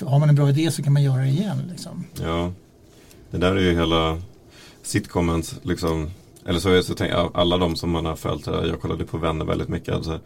[0.00, 1.62] har man en bra idé så kan man göra det igen.
[1.70, 2.04] Liksom.
[2.22, 2.52] Ja,
[3.30, 4.22] det där är ju hela
[4.82, 6.10] sitcomens liksom
[6.46, 9.44] eller så, är- så tänk, alla de som man har följt, jag kollade på Vänner
[9.44, 9.94] väldigt mycket.
[9.94, 10.20] Alltså,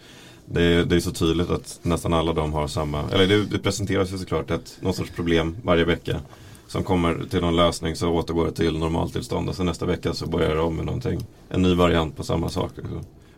[0.46, 3.58] det, är, det är så tydligt att nästan alla de har samma, eller det, det
[3.58, 6.20] presenteras ju såklart ett, någon sorts problem varje vecka.
[6.68, 10.26] Som kommer till någon lösning så återgår det till normaltillstånd och så nästa vecka så
[10.26, 11.26] börjar det om med någonting.
[11.50, 12.70] En ny variant på samma sak.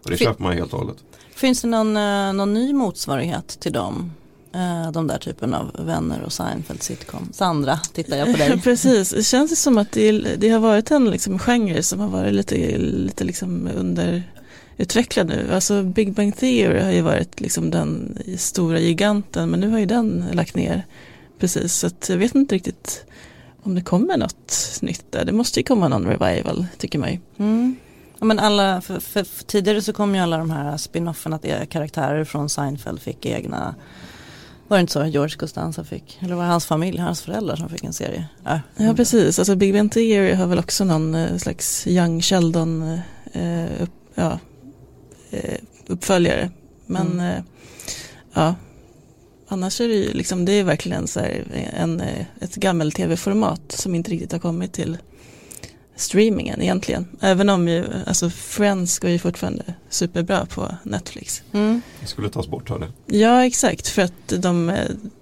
[0.04, 0.96] Och det Fin- köper man helt och hållet.
[1.34, 4.12] Finns det någon, eh, någon ny motsvarighet till dem?
[4.52, 7.28] Eh, De där typen av vänner och Seinfeld sitcom.
[7.32, 8.60] Sandra, tittar jag på dig.
[8.64, 12.08] Precis, det känns ju som att det, det har varit en liksom genre som har
[12.08, 14.22] varit lite, lite liksom under
[14.76, 15.52] utvecklad nu.
[15.52, 19.86] Alltså Big Bang Theory har ju varit liksom den stora giganten men nu har ju
[19.86, 20.86] den lagt ner.
[21.38, 23.06] Precis, så att jag vet inte riktigt
[23.62, 25.24] om det kommer något nytt där.
[25.24, 27.18] Det måste ju komma någon revival tycker man ju.
[27.38, 27.76] Mm.
[28.18, 31.44] Ja, men alla, för, för, för tidigare så kom ju alla de här spin-offen att
[31.44, 33.74] e- karaktärer från Seinfeld fick egna
[34.68, 36.18] var det inte så George Costanza fick?
[36.20, 38.26] Eller var det hans familj, hans föräldrar som fick en serie?
[38.44, 42.98] Ja, ja precis, alltså Big Bang Theory har väl också någon eh, slags Young Sheldon
[43.32, 44.38] eh, upp, ja,
[45.86, 46.50] uppföljare.
[46.86, 47.26] Men mm.
[47.26, 47.42] eh,
[48.32, 48.54] ja,
[49.48, 51.44] annars är det ju liksom, det är verkligen så här
[51.76, 54.98] en, eh, ett gammel tv-format som inte riktigt har kommit till
[55.96, 57.06] streamingen egentligen.
[57.20, 61.42] Även om ju, alltså Friends går ju fortfarande superbra på Netflix.
[61.52, 61.82] Mm.
[62.00, 63.16] Det skulle tas bort av det.
[63.18, 64.76] Ja exakt, för att de,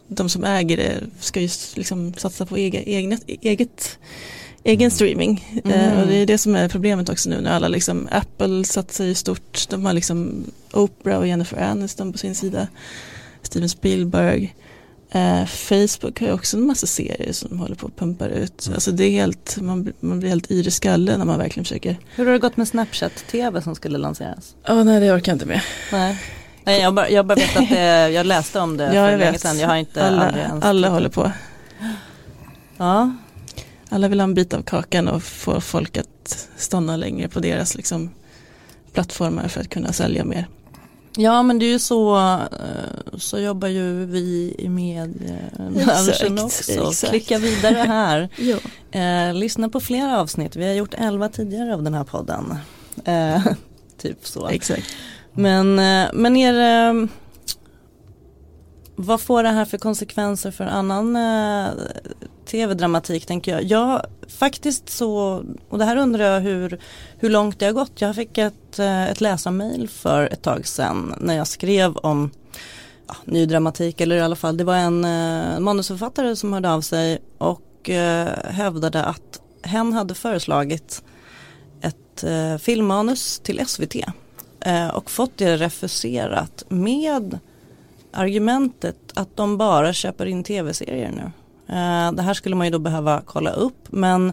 [0.08, 3.98] de som äger det ska ju liksom satsa på eget, eget, eget
[4.64, 4.90] egen mm.
[4.90, 5.62] streaming.
[5.64, 5.80] Mm.
[5.80, 9.04] Eh, och det är det som är problemet också nu när alla liksom, Apple satsar
[9.04, 12.68] ju stort, de har liksom Oprah och Jennifer Aniston på sin sida,
[13.42, 14.54] Steven Spielberg.
[15.14, 18.66] Eh, Facebook har ju också en massa serier som de håller på att pumpa ut.
[18.66, 18.74] Mm.
[18.74, 21.96] Alltså det är helt, man, man blir helt yr i skallen när man verkligen försöker.
[22.14, 24.54] Hur har det gått med Snapchat-tv som skulle lanseras?
[24.64, 25.62] Ja, oh, nej det orkar jag inte med.
[25.92, 26.22] Nej.
[26.64, 29.38] Nej, jag bara, jag bara vet att det, jag läste om det ja, för länge
[29.38, 29.58] sedan.
[29.58, 31.32] Jag har inte alla, alla håller på.
[32.76, 33.12] Ja.
[33.92, 37.74] Alla vill ha en bit av kakan och få folk att stanna längre på deras
[37.74, 38.10] liksom,
[38.92, 40.46] plattformar för att kunna sälja mer.
[41.16, 46.72] Ja men det är ju så, eh, så jobbar ju vi i mediebranschen också.
[46.72, 47.10] Exakt.
[47.10, 48.28] Klicka vidare här.
[49.30, 52.56] eh, lyssna på flera avsnitt, vi har gjort elva tidigare av den här podden.
[53.04, 53.46] Eh,
[53.98, 54.48] typ så.
[54.48, 54.86] Exakt.
[55.32, 55.74] Men,
[56.12, 57.08] men är det,
[58.96, 61.16] vad får det här för konsekvenser för annan
[62.46, 63.64] tv-dramatik tänker jag.
[63.64, 66.80] Ja, faktiskt så, och det här undrar jag hur,
[67.18, 68.00] hur långt det har gått.
[68.00, 72.30] Jag fick ett, eh, ett läsarmail för ett tag sedan när jag skrev om
[73.06, 76.80] ja, ny dramatik eller i alla fall det var en eh, manusförfattare som hörde av
[76.80, 81.02] sig och eh, hävdade att hen hade föreslagit
[81.80, 83.96] ett eh, filmmanus till SVT
[84.60, 87.38] eh, och fått det refuserat med
[88.12, 91.30] argumentet att de bara köper in tv-serier nu.
[91.72, 94.32] Eh, det här skulle man ju då behöva kolla upp men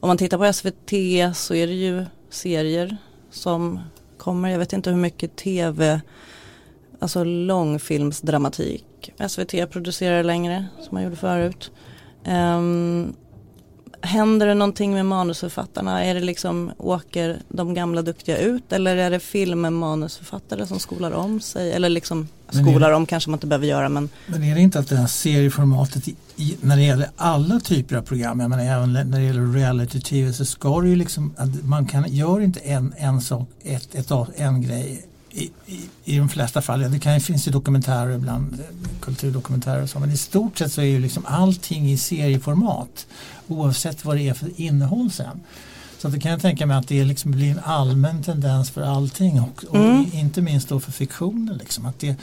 [0.00, 0.90] om man tittar på SVT
[1.36, 2.96] så är det ju serier
[3.30, 3.80] som
[4.18, 4.48] kommer.
[4.48, 6.00] Jag vet inte hur mycket tv,
[6.98, 11.70] alltså långfilmsdramatik SVT producerar längre som man gjorde förut.
[12.26, 13.14] Um,
[14.00, 16.04] händer det någonting med manusförfattarna?
[16.04, 21.40] Är det liksom, åker de gamla duktiga ut eller är det filmmanusförfattare som skolar om
[21.40, 21.72] sig?
[21.72, 24.88] Eller liksom skolar om kanske man inte behöver göra men Men är det inte att
[24.88, 28.92] det här serieformatet i, i, när det gäller alla typer av program, jag menar även
[28.92, 33.20] när det gäller reality-tv så ska det ju liksom, man kan, gör inte en, en
[33.20, 37.52] sak, ett, ett, en grej i, i, i de flesta fall, det kan, finns ju
[37.52, 38.58] dokumentärer ibland,
[39.08, 43.06] kulturdokumentärer och så, men i stort sett så är ju liksom allting i serieformat
[43.48, 45.40] oavsett vad det är för innehåll sen.
[45.98, 49.40] Så det kan jag tänka mig att det liksom blir en allmän tendens för allting
[49.40, 50.06] och, och mm.
[50.12, 51.56] inte minst då för fiktionen.
[51.56, 52.16] Liksom, att det,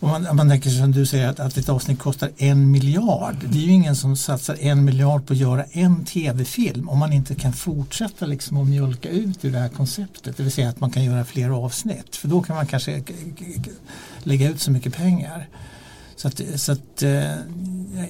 [0.00, 3.36] om man, om man tänker som du säger att, att ett avsnitt kostar en miljard.
[3.48, 7.12] Det är ju ingen som satsar en miljard på att göra en tv-film om man
[7.12, 10.36] inte kan fortsätta liksom att mjölka ut ur det här konceptet.
[10.36, 12.16] Det vill säga att man kan göra fler avsnitt.
[12.16, 13.02] För då kan man kanske
[14.22, 15.48] lägga ut så mycket pengar.
[16.16, 17.36] Så att, så att eh,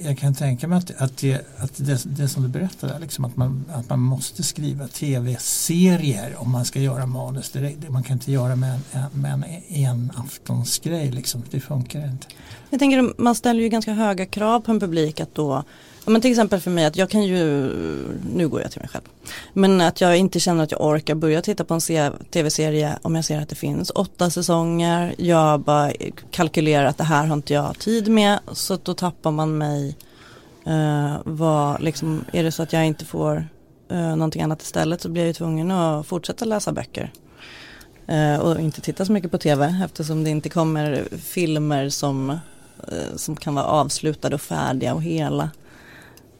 [0.02, 3.36] jag kan tänka mig att, att, det, att det, det som du berättade, liksom att,
[3.36, 7.50] man, att man måste skriva tv-serier om man ska göra manus.
[7.50, 11.42] Det, man kan inte göra med en, med en, en aftonsgrej, liksom.
[11.50, 12.26] det funkar inte.
[12.70, 15.64] Jag tänker man ställer ju ganska höga krav på en publik att då
[16.06, 17.38] men till exempel för mig att jag kan ju,
[18.34, 19.04] nu går jag till mig själv,
[19.52, 21.80] men att jag inte känner att jag orkar börja titta på en
[22.30, 25.92] tv-serie om jag ser att det finns åtta säsonger, jag bara
[26.30, 29.96] kalkylerar att det här har inte jag tid med, så då tappar man mig.
[30.66, 33.48] Uh, vad, liksom, är det så att jag inte får
[33.92, 37.12] uh, någonting annat istället så blir jag ju tvungen att fortsätta läsa böcker.
[38.12, 43.16] Uh, och inte titta så mycket på tv eftersom det inte kommer filmer som, uh,
[43.16, 45.50] som kan vara avslutade och färdiga och hela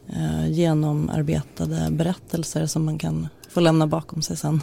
[0.09, 4.61] eh, genomarbetade berättelser som man kan få lämna bakom sig sen.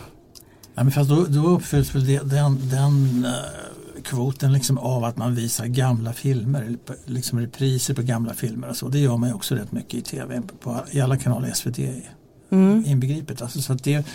[0.74, 5.34] Ja, men fast då, då uppfylls väl den, den uh, kvoten liksom av att man
[5.34, 8.88] visar gamla filmer, liksom repriser på gamla filmer och så.
[8.88, 11.78] Det gör man ju också rätt mycket i tv, på, i alla kanaler, SVT
[12.50, 12.84] mm.
[12.86, 13.42] inbegripet.
[13.42, 14.06] Alltså, så det,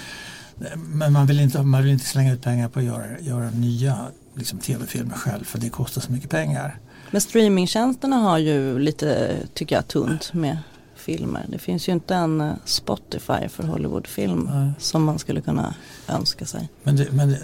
[0.77, 3.97] men man vill, inte, man vill inte slänga ut pengar på att göra, göra nya
[4.35, 6.79] liksom, tv-filmer själv för det kostar så mycket pengar.
[7.11, 10.57] Men streamingtjänsterna har ju lite, tycker jag, tunt med
[11.07, 11.45] filmer.
[11.49, 14.71] Det finns ju inte en eh, Spotify för Hollywoodfilm Nej.
[14.79, 15.75] som man skulle kunna
[16.07, 16.69] önska sig.
[16.83, 17.39] Men, det, men det,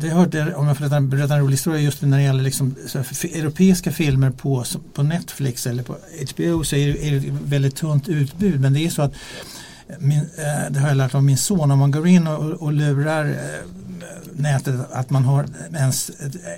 [0.00, 2.74] det hörde, om jag får berätta en rolig historia just när det gäller liksom,
[3.22, 5.96] europeiska filmer på, på Netflix eller på
[6.32, 9.14] HBO så är det, är det ett väldigt tunt utbud men det är så att
[9.98, 12.72] min, eh, det har jag lärt av min son, om man går in och, och
[12.72, 13.83] lurar eh,
[14.36, 16.10] nätet att man har ens,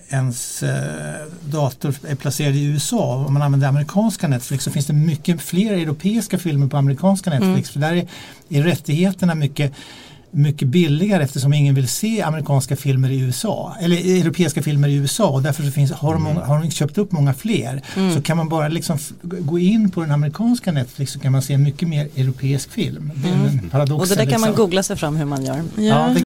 [0.09, 3.25] ens eh, dator är placerad i USA.
[3.27, 7.53] Om man använder amerikanska Netflix så finns det mycket fler europeiska filmer på amerikanska Netflix.
[7.53, 7.64] Mm.
[7.72, 8.09] För där är,
[8.59, 9.72] är rättigheterna mycket
[10.37, 15.29] mycket billigare eftersom ingen vill se amerikanska filmer i USA eller europeiska filmer i USA
[15.29, 16.42] och därför så finns, har, de, mm.
[16.42, 17.83] har de köpt upp många fler.
[17.96, 18.14] Mm.
[18.14, 21.59] Så kan man bara liksom gå in på den amerikanska Netflix så kan man se
[21.59, 23.12] mycket mer europeisk film.
[23.14, 23.46] Det är mm.
[23.46, 24.03] en paradox.
[24.03, 24.40] Och det där kan liksom.
[24.40, 25.62] man googla sig fram hur man gör.
[25.77, 25.83] Ja.
[25.83, 26.26] ja det...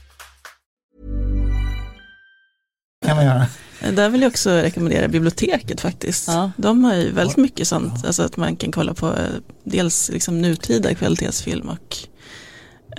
[3.05, 3.47] Kan man göra.
[3.91, 6.27] Där vill jag också rekommendera biblioteket faktiskt.
[6.27, 6.51] Ja.
[6.57, 8.07] De har ju väldigt mycket sånt, ja.
[8.07, 9.25] alltså att man kan kolla på eh,
[9.63, 11.97] dels liksom nutida kvalitetsfilm och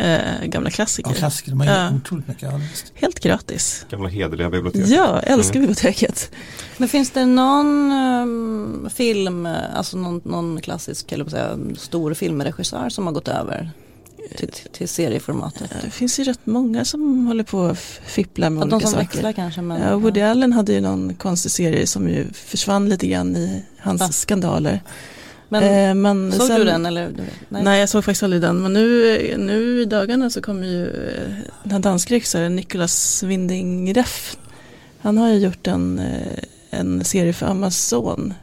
[0.05, 1.11] eh, gamla klassiker.
[1.11, 1.91] Ja, klassiker, de har ja.
[1.95, 2.43] otroligt mycket.
[2.43, 2.61] Ja,
[2.95, 3.87] Helt gratis.
[3.91, 4.87] Gamla hederliga bibliotek.
[4.87, 5.69] Ja, älskar mm.
[5.69, 6.31] biblioteket.
[6.77, 13.07] Men finns det någon um, film, alltså någon, någon klassisk, eller säga, stor filmregissör som
[13.07, 13.71] har gått över
[14.37, 15.71] till, till serieformatet.
[15.85, 18.87] Det finns ju rätt många som håller på att fippla med ja, olika saker.
[18.87, 19.63] De som växlar kanske.
[19.63, 20.31] Men, ja, Woody ja.
[20.31, 24.09] Allen hade ju någon konstig serie som ju försvann lite grann i hans ja.
[24.09, 24.81] skandaler.
[25.49, 27.11] Men, eh, men såg sen, du den eller?
[27.49, 27.63] Nej.
[27.63, 27.81] nej.
[27.81, 28.63] jag såg faktiskt aldrig den.
[28.63, 33.95] Men nu, nu i dagarna så kommer ju eh, den här danska regissören Nicolas Winding
[33.95, 34.37] Reff.
[34.99, 36.39] Han har ju gjort en, eh,
[36.71, 38.35] en serie för Amazon.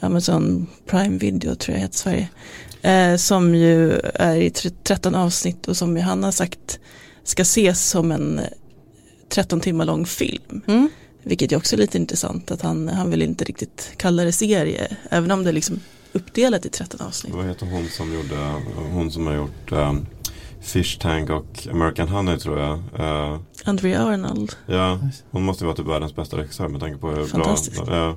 [0.00, 2.28] Amazon Prime Video tror jag heter Sverige.
[2.82, 6.80] Eh, som ju är i 13 avsnitt och som han har sagt
[7.24, 8.40] ska ses som en
[9.28, 10.62] 13 timmar lång film.
[10.66, 10.88] Mm.
[11.22, 14.96] Vilket är också lite intressant att han, han vill inte riktigt kalla det serie.
[15.10, 15.80] Även om det är liksom
[16.12, 17.34] uppdelat i 13 avsnitt.
[17.34, 18.36] Vad heter hon som gjorde,
[18.92, 20.06] hon som har gjort um,
[20.60, 22.78] Fish Tank och American Honey tror jag.
[23.00, 24.52] Uh, Andrea Arnold.
[24.66, 24.98] Ja,
[25.30, 28.08] hon måste vara typ världens bästa regissör med tanke på hur bra.
[28.08, 28.14] Uh,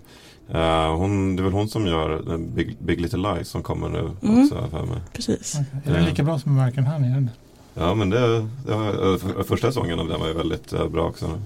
[0.49, 4.11] Uh, hon, det är väl hon som gör Big, Big Little Lies som kommer nu
[4.21, 4.43] mm.
[4.43, 4.97] också för mig.
[5.13, 5.55] Precis.
[5.55, 5.93] Okay.
[5.93, 7.27] Är det lika bra som American Honey?
[7.73, 11.07] Ja men det, det var, för, första säsongen av den var ju väldigt uh, bra
[11.07, 11.41] också.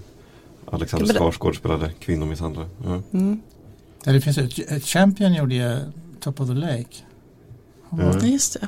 [0.72, 2.68] Alexander Skarsgård spelade kvinnomisshandlare.
[2.86, 3.02] Ja.
[3.14, 3.42] Mm.
[4.04, 5.80] Ja, det finns ett, Champion gjorde ju
[6.20, 6.96] Top of the Lake.
[7.92, 8.32] Mm.
[8.32, 8.68] Just det.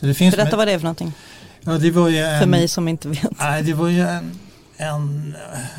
[0.00, 1.12] Så det finns Berätta med, vad det är för någonting.
[1.60, 3.38] Ja, det var ju en, för mig som inte vet.
[3.38, 4.38] Nej, det var ju en
[4.76, 5.34] en,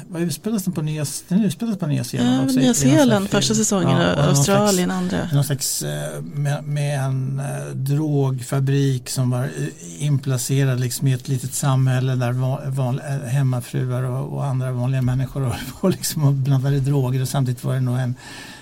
[0.10, 2.60] vad utspelas den på Nya, den utspelas på Nya Zeeland ja, också?
[2.60, 5.30] Nya Zeeland första säsongen ja, och Australien slags, andra.
[5.34, 11.28] Någon slags, eh, med, med en eh, drogfabrik som var eh, inplacerad liksom i ett
[11.28, 16.80] litet samhälle där van, van, hemmafruar och, och, andra vanliga människor och, och, liksom blandade
[16.80, 18.16] droger och samtidigt var det nog en,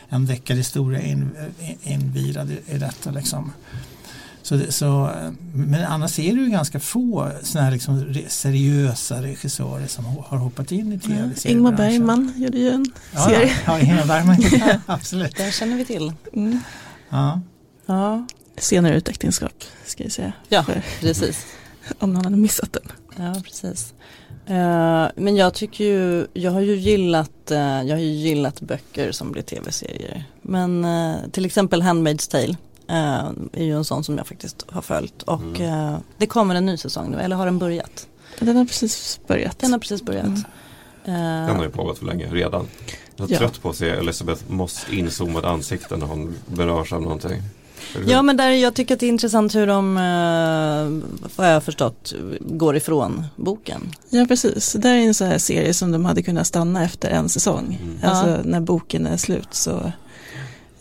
[0.10, 1.32] en deckarhistoria in,
[1.84, 3.12] invirad i, i detta.
[3.12, 3.52] Liksom.
[4.46, 5.10] Så, så,
[5.54, 10.72] men annars är det ju ganska få såna här liksom seriösa regissörer som har hoppat
[10.72, 13.54] in i tv ja, Ingmar Bergman gjorde ju en ja, serie.
[13.66, 14.38] Ja, Ingmar Bergman,
[14.86, 15.36] absolut.
[15.36, 16.14] Det känner vi till.
[16.34, 16.60] Mm.
[17.10, 17.42] Ja.
[17.86, 18.28] ja.
[18.58, 20.34] Senare ut äktenskap ska jag säga.
[20.50, 21.46] Ja, För, precis.
[22.00, 22.92] Om någon hade missat den.
[23.18, 23.94] Ja, precis.
[24.50, 29.12] Uh, men jag tycker ju, jag har ju gillat, uh, jag har ju gillat böcker
[29.12, 30.24] som blir tv-serier.
[30.42, 32.56] Men uh, till exempel Handmaid's Tale
[32.90, 35.94] Uh, är ju en sån som jag faktiskt har följt och mm.
[35.94, 38.08] uh, det kommer en ny säsong nu, eller har den börjat?
[38.40, 39.60] Den har precis börjat.
[39.60, 40.26] Den har precis börjat.
[40.26, 40.38] Mm.
[41.06, 42.68] Uh, den har ju pågått för länge redan.
[43.16, 43.40] Jag är ja.
[43.40, 47.42] trött på att se Elisabeth Moss inzoomade ansikten när hon berörs av någonting.
[48.08, 51.62] Ja men där, jag tycker att det är intressant hur de, eh, vad jag har
[51.62, 53.92] förstått, går ifrån boken.
[54.10, 57.10] Ja precis, det där är en sån här serie som de hade kunnat stanna efter
[57.10, 57.80] en säsong.
[57.82, 57.98] Mm.
[58.04, 58.38] Alltså ja.
[58.44, 59.92] när boken är slut så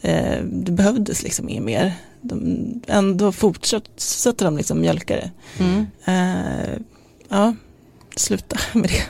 [0.05, 1.95] eh, det behövdes liksom inget mer.
[2.21, 5.31] De, ändå fortsätter de liksom mjölka det.
[5.59, 5.87] Mm.
[6.05, 6.79] Eh,
[7.29, 7.55] ja,
[8.17, 9.05] sluta med det.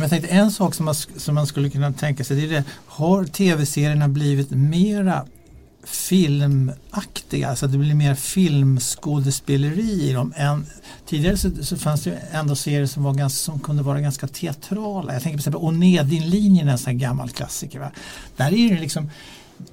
[0.00, 2.64] Jag tänkte en sak som man, som man skulle kunna tänka sig, det är det,
[2.86, 5.26] har tv-serierna blivit mera
[5.86, 10.32] filmaktiga, alltså att det blir mer filmskådespeleri i dem.
[10.36, 10.66] Än,
[11.06, 15.12] tidigare så, så, fanns det ändå serier som, var ganska, som kunde vara ganska teatrala.
[15.12, 17.78] Jag tänker på exempel Onedin-linjen, en sån här gammal klassiker.
[17.78, 17.90] Va?
[18.36, 19.10] Där är det liksom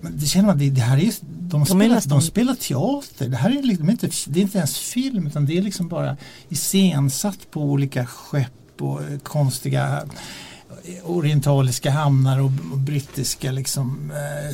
[0.02, 2.20] det känner man, det, det här är, de, de, spelar, nästan...
[2.20, 3.30] de spelar teater.
[3.30, 6.18] Det här är, liksom inte, det är inte ens film utan det är liksom bara
[6.50, 10.04] iscensatt på olika skepp och eh, konstiga
[11.04, 14.50] orientaliska hamnar och, och brittiska liksom eh,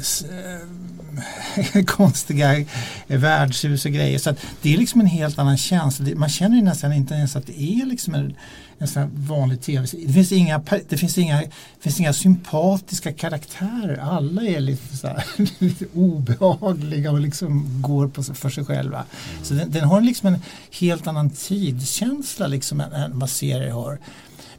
[1.75, 2.65] eh, konstiga
[3.07, 4.19] värdshus och grejer.
[4.19, 6.05] Så det är liksom en helt annan känsla.
[6.15, 8.36] Man känner ju nästan inte ens att det är liksom en,
[8.80, 11.49] en sån vanlig tv det finns, inga, det, finns inga, det
[11.80, 13.97] finns inga sympatiska karaktärer.
[13.97, 15.23] Alla är lite, så här,
[15.59, 18.97] lite obehagliga och liksom går på, för sig själva.
[18.97, 19.45] Mm.
[19.45, 23.99] Så den, den, har liksom en helt annan tidskänsla liksom än, än vad serier har.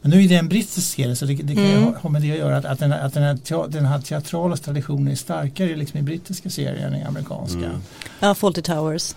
[0.01, 1.95] Men nu är det en brittisk serie så det, det kan mm.
[1.95, 5.09] ha med det att göra att, att, den, att den, här, den här teatrala traditionen
[5.09, 7.59] är starkare liksom i brittiska serier än i amerikanska.
[7.59, 7.83] Mm.
[8.21, 9.15] Ja, Fawlty Towers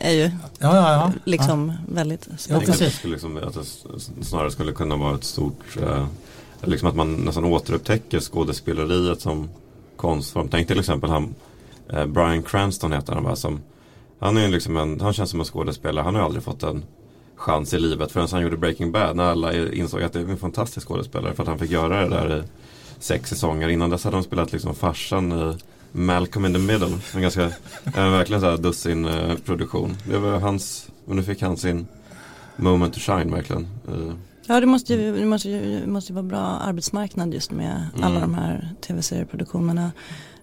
[0.00, 1.12] är ju ja, ja, ja.
[1.24, 1.94] liksom ja.
[1.94, 2.66] väldigt spännande.
[2.78, 3.54] Ja, att, liksom, att
[4.18, 6.06] det snarare skulle kunna vara ett stort, eh,
[6.62, 9.48] liksom att man nästan återupptäcker skådespeleriet som
[9.96, 10.48] konstform.
[10.48, 11.34] Tänk till exempel han,
[11.92, 13.60] eh, Brian Cranston heter han va, som
[14.18, 16.84] han, är liksom en, han känns som en skådespelare, han har aldrig fått en
[17.36, 20.36] chans i livet förrän han gjorde Breaking Bad när alla insåg att det är en
[20.36, 22.42] fantastisk skådespelare för att han fick göra det där i
[22.98, 23.68] sex säsonger.
[23.68, 25.54] Innan dess hade han spelat liksom farsan i
[25.92, 26.98] Malcolm in the Middle.
[27.14, 27.52] En ganska,
[27.84, 29.96] en verkligen så här dussin eh, produktion.
[30.08, 31.86] Det var hans, och nu fick han sin
[32.56, 33.68] moment to shine verkligen.
[33.88, 34.14] Eh.
[34.46, 38.04] Ja det måste ju, det måste ju, måste ju vara bra arbetsmarknad just med mm.
[38.04, 39.92] alla de här tv-serieproduktionerna.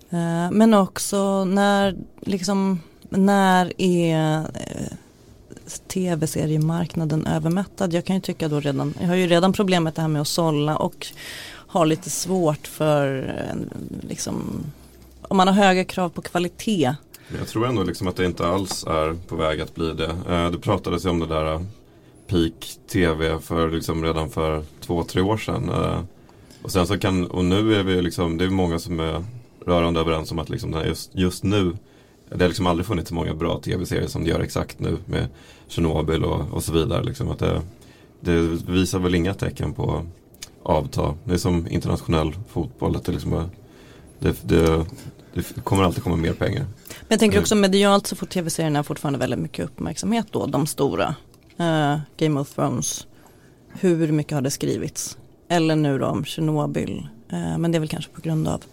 [0.10, 2.80] Eh, men också när liksom,
[3.10, 4.46] när är
[5.88, 7.94] tv-seriemarknaden övermättad?
[7.94, 10.28] Jag kan ju tycka då redan, jag har ju redan problemet det här med att
[10.28, 11.08] sålla och
[11.50, 13.34] har lite svårt för
[14.02, 14.64] liksom,
[15.28, 16.96] om man har höga krav på kvalitet.
[17.40, 20.16] Jag tror ändå liksom att det inte alls är på väg att bli det.
[20.30, 21.62] Eh, det pratades ju om det där eh,
[22.28, 25.70] peak tv för liksom redan för två, tre år sedan.
[25.70, 26.00] Eh,
[26.62, 29.24] och sen så kan, och nu är vi liksom, det är många som är
[29.66, 31.78] rörande överens om att liksom just, just nu
[32.30, 35.28] det har liksom aldrig funnits så många bra tv-serier som det gör exakt nu med
[35.68, 37.04] Tjernobyl och, och så vidare.
[37.04, 37.62] Liksom att det,
[38.20, 40.06] det, visar väl inga tecken på
[40.64, 41.16] avta.
[41.24, 42.96] Det är som internationell fotboll.
[42.96, 43.50] Att det, liksom,
[44.20, 44.86] det, det,
[45.56, 46.66] det kommer alltid komma mer pengar.
[46.88, 50.46] Men jag tänker också medialt så får tv-serierna fortfarande väldigt mycket uppmärksamhet då.
[50.46, 51.16] De stora.
[51.60, 53.08] Uh, Game of Thrones.
[53.70, 55.18] Hur mycket har det skrivits?
[55.48, 57.08] Eller nu då om Tjernobyl.
[57.34, 58.64] Uh, men det är väl kanske på grund av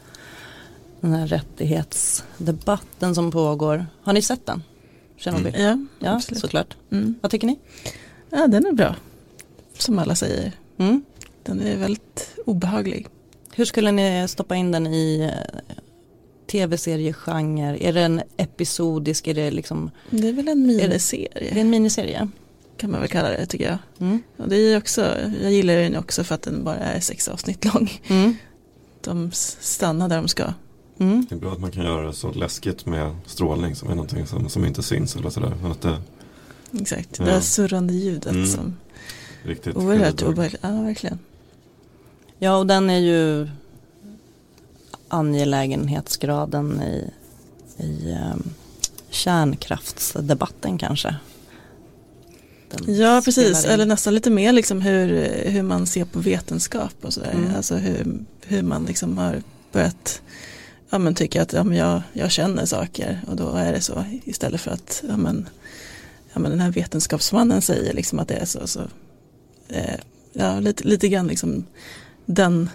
[1.00, 3.86] den här rättighetsdebatten som pågår.
[4.02, 4.62] Har ni sett den?
[5.16, 5.54] Tjernobyl?
[5.54, 5.88] Mm.
[5.98, 6.40] Ja, ja absolut.
[6.40, 6.76] såklart.
[6.90, 7.14] Mm.
[7.20, 7.58] Vad tycker ni?
[8.30, 8.96] Ja, den är bra.
[9.78, 10.52] Som alla säger.
[10.78, 11.04] Mm.
[11.42, 13.06] Den är väldigt obehaglig.
[13.54, 15.73] Hur skulle ni stoppa in den i eh,
[16.54, 17.84] tv-seriegenre?
[17.84, 19.26] Är den episodisk?
[19.26, 19.90] Är det liksom?
[20.10, 21.28] Det är väl en miniserie.
[21.34, 22.28] Är det en miniserie?
[22.76, 23.78] Kan man väl kalla det tycker jag.
[23.98, 24.22] Mm.
[24.36, 27.64] Och det är också, jag gillar den också för att den bara är sex avsnitt
[27.64, 28.00] lång.
[28.06, 28.36] Mm.
[29.00, 30.44] De stannar där de ska.
[30.98, 31.26] Mm.
[31.28, 34.26] Det är bra att man kan göra det så läskigt med strålning som är någonting
[34.26, 35.52] som, som inte syns eller sådär.
[35.62, 35.96] Men att det,
[36.80, 37.24] Exakt, ja.
[37.24, 38.46] det här surrande ljudet mm.
[38.46, 38.76] som
[39.42, 40.60] Riktigt oerhört obehagligt.
[40.62, 41.18] Ja, verkligen.
[42.38, 43.48] Ja, och den är ju
[45.14, 47.10] angelägenhetsgraden i,
[47.82, 48.54] i um,
[49.10, 51.16] kärnkraftsdebatten kanske.
[52.70, 53.64] Den ja, precis.
[53.64, 57.32] Eller nästan lite mer liksom hur, hur man ser på vetenskap och sådär.
[57.32, 57.56] Mm.
[57.56, 59.42] Alltså hur, hur man liksom har
[59.72, 60.22] börjat
[60.90, 64.04] ja, men tycker att ja, men jag, jag känner saker och då är det så
[64.24, 65.48] istället för att ja, men,
[66.32, 68.66] ja, men den här vetenskapsmannen säger liksom att det är så.
[68.66, 68.80] så
[69.68, 70.00] eh,
[70.32, 71.66] ja, lite, lite grann liksom
[72.26, 72.70] den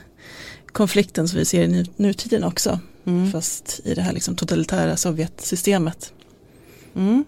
[0.79, 2.79] konflikten som vi ser i nutiden också.
[3.05, 3.31] Mm.
[3.31, 6.13] Fast i det här liksom totalitära Sovjetsystemet.
[6.95, 7.25] Mm.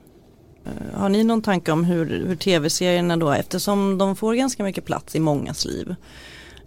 [0.65, 4.85] Eh, har ni någon tanke om hur, hur tv-serierna då, eftersom de får ganska mycket
[4.85, 5.95] plats i mångas liv,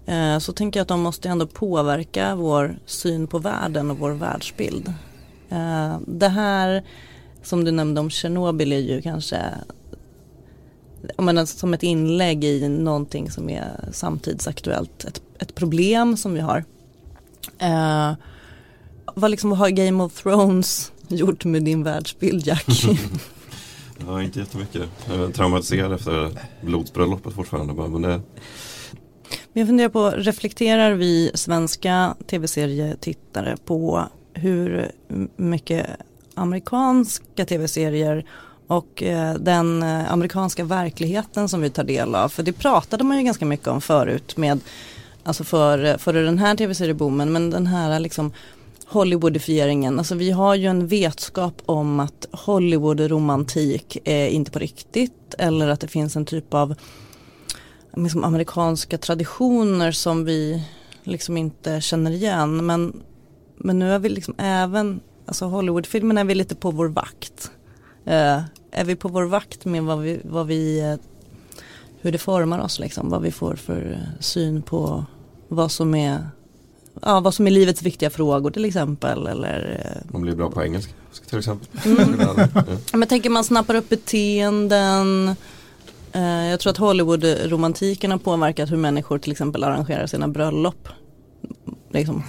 [0.06, 4.10] Eh, så tänker jag att de måste ändå påverka vår syn på världen och vår
[4.10, 4.92] världsbild.
[5.48, 6.84] Eh, det här
[7.42, 9.38] som du nämnde om Tjernobyl är ju kanske
[11.18, 15.04] menar, som ett inlägg i någonting som är samtidsaktuellt.
[15.04, 16.64] Ett, ett problem som vi har.
[17.58, 18.12] Eh,
[19.14, 22.66] vad, liksom, har Game of Thrones gjort med din världsbild Jack?
[24.06, 24.82] ja, inte jättemycket.
[25.08, 26.30] Jag är traumatiserad efter
[26.60, 27.88] blodsbröllopet fortfarande.
[27.88, 28.20] Men det,
[29.52, 34.90] men jag funderar på, reflekterar vi svenska tv-serietittare på hur
[35.36, 35.86] mycket
[36.34, 38.26] amerikanska tv-serier
[38.66, 42.28] och eh, den eh, amerikanska verkligheten som vi tar del av.
[42.28, 44.60] För det pratade man ju ganska mycket om förut med,
[45.24, 48.32] alltså för, för den här tv-serieboomen, men den här liksom
[48.86, 55.68] Hollywoodifieringen, alltså vi har ju en vetskap om att Hollywood-romantik är inte på riktigt eller
[55.68, 56.74] att det finns en typ av
[57.96, 60.62] liksom amerikanska traditioner som vi
[61.02, 62.66] liksom inte känner igen.
[62.66, 63.02] Men,
[63.56, 67.50] men nu är vi liksom även, alltså Hollywoodfilmen är vi lite på vår vakt.
[68.06, 70.96] Uh, är vi på vår vakt med vad vi, vad vi eh,
[72.00, 75.04] hur det formar oss liksom, vad vi får för syn på
[75.54, 76.28] vad som är
[77.02, 79.26] Ja, vad som är livets viktiga frågor till exempel.
[79.26, 80.92] Eller, eh, Man blir bra på engelska
[81.28, 81.68] till exempel.
[81.84, 82.20] Mm.
[82.20, 82.48] Ja.
[82.92, 85.28] Men jag tänker man snappar upp beteenden.
[86.12, 90.88] Eh, Jag tror att Hollywood-romantiken har påverkat hur människor till exempel arrangerar sina bröllop.
[91.90, 92.22] Liksom.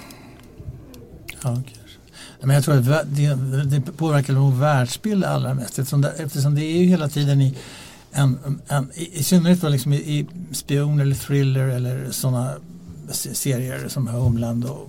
[1.32, 1.98] Ja, kanske.
[2.42, 6.64] Men jag tror att det, det påverkar nog världsbild allra mest eftersom det, eftersom det
[6.64, 7.54] är ju hela tiden i
[8.12, 12.52] en, en, i, i synnerhet då liksom i, i spion eller thriller eller sådana
[13.12, 14.88] serier som Homeland och,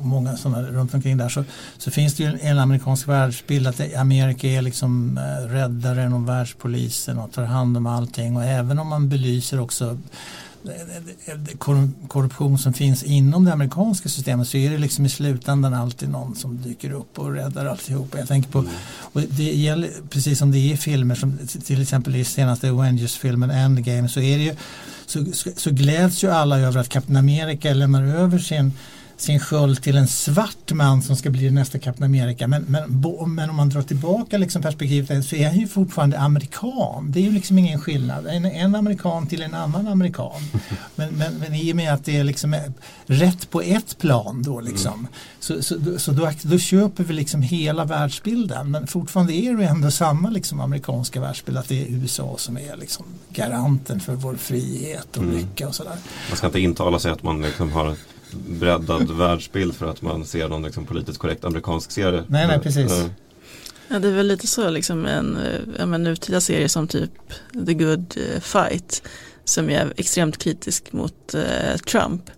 [0.00, 1.28] och många sådana runt omkring där.
[1.28, 1.44] Så,
[1.78, 7.18] så finns det ju en amerikansk världsbild att Amerika är liksom eh, räddaren och världspolisen
[7.18, 8.36] och tar hand om allting.
[8.36, 9.98] Och även om man belyser också
[11.58, 16.08] korrup- korruption som finns inom det amerikanska systemet så är det liksom i slutändan alltid
[16.08, 18.14] någon som dyker upp och räddar alltihop.
[18.18, 18.64] Jag tänker på,
[19.00, 23.50] och det gäller, precis som det är i filmer som till exempel i senaste Avengers-filmen
[23.50, 24.54] Endgame så är det ju
[25.10, 28.72] så, så, så gläds ju alla över att Captain America lämnar över sin
[29.20, 32.46] sin sköld till en svart man som ska bli nästa Captain America.
[32.48, 36.18] Men, men, bo- men om man drar tillbaka liksom perspektivet så är han ju fortfarande
[36.18, 37.06] amerikan.
[37.12, 38.26] Det är ju liksom ingen skillnad.
[38.26, 40.40] En, en amerikan till en annan amerikan.
[40.94, 42.72] Men, men, men i och med att det är liksom är
[43.06, 45.06] rätt på ett plan då liksom.
[45.40, 48.70] Så, så, så då, då köper vi liksom hela världsbilden.
[48.70, 51.58] Men fortfarande är det ändå samma liksom amerikanska världsbild.
[51.58, 55.36] Att det är USA som är liksom garanten för vår frihet och Mm.
[55.36, 55.96] lycka och sådär.
[56.28, 57.94] Man ska inte intala sig att man liksom har
[58.34, 62.24] breddad världsbild för att man ser någon liksom politiskt korrekt amerikansk serie.
[62.26, 62.92] Nej, nej, precis.
[63.88, 65.38] Ja, det är väl lite så liksom en,
[65.86, 67.12] men nutida serie som typ
[67.66, 69.02] The Good eh, Fight
[69.44, 72.30] som är extremt kritisk mot eh, Trump.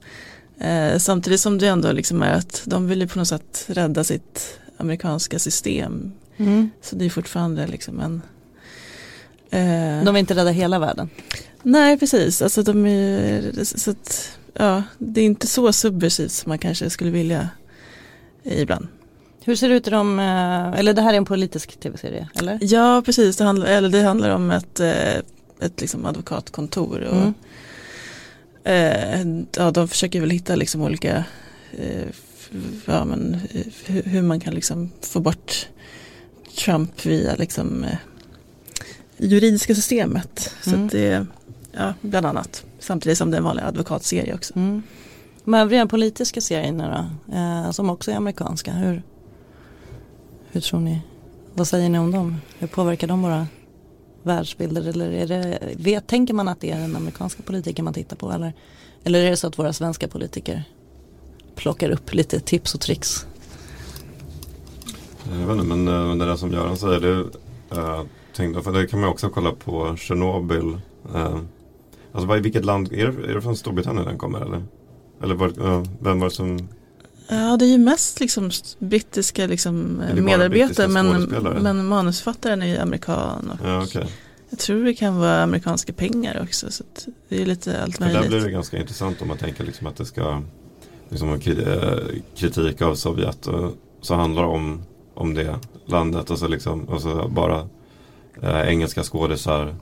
[0.59, 4.05] Eh, samtidigt som det ändå liksom är att de vill ju på något sätt rädda
[4.05, 6.13] sitt amerikanska system.
[6.83, 8.23] Så det är fortfarande liksom en
[9.51, 11.11] eh, De vill inte rädda hela världen.
[11.63, 12.43] Nej, precis.
[12.43, 17.11] Alltså de är, så att, ja, det är inte så subversivt som man kanske skulle
[17.11, 17.49] vilja
[18.43, 18.87] ibland.
[19.45, 22.59] Hur ser det ut i de, eh, eller det här är en politisk tv-serie, eller?
[22.63, 23.37] Ja, precis.
[23.37, 25.17] Det handlar, eller det handlar om ett, eh,
[25.61, 27.01] ett liksom advokatkontor.
[27.01, 27.35] Och, Mm.
[28.65, 31.25] eh, ja, de försöker väl hitta liksom olika,
[31.79, 32.07] eh,
[32.87, 35.69] ja, men, eh, hur, hur man kan liksom få bort
[36.59, 37.97] Trump via liksom, eh,
[39.17, 40.55] juridiska systemet.
[40.63, 40.87] Så Mm.
[40.87, 41.27] att det,
[41.73, 42.65] ja, bland annat.
[42.83, 44.57] Samtidigt som det är en vanlig advokatserie också.
[44.57, 44.83] Mm.
[45.45, 49.03] De övriga politiska serierna då, eh, som också är amerikanska, hur,
[50.51, 51.01] hur tror ni,
[51.55, 52.37] vad säger ni om dem?
[52.59, 53.47] Hur påverkar de våra
[54.23, 58.17] världsbilder eller är det, vet, tänker man att det är den amerikanska politiken man tittar
[58.17, 58.53] på eller,
[59.05, 60.65] eller är det så att våra svenska politiker
[61.55, 63.27] plockar upp lite tips och tricks?
[65.31, 67.15] Jag vet inte, men eh, det där som Göran säger, det,
[67.77, 68.03] uh,
[68.37, 70.79] tänkte, för det kan man också kolla på Tjernobyl.
[71.15, 71.39] eh,
[72.13, 74.63] alltså vad- vilket land, är det, är det från Storbritannien den kommer eller?
[75.23, 76.69] Eller var, eh, vem var det som,
[77.29, 81.23] Ja, det är ju mest liksom brittiska liksom, det medarbetare men,
[81.63, 83.51] men manusförfattaren är ju amerikan.
[83.51, 84.07] Och ja okej.
[84.51, 86.71] Jag tror det kan vara amerikanska pengar också.
[86.71, 86.85] Så
[87.29, 88.31] det är lite allt För där möjligt.
[88.31, 90.43] blir det ganska intressant om man tänker liksom att det ska
[91.09, 91.39] liksom eh,
[92.37, 94.83] kritik av Sovjet och så handlar det om,
[95.15, 95.57] om det
[95.87, 97.69] landet och så liksom och så bara
[98.43, 99.75] eh, engelska skådisar,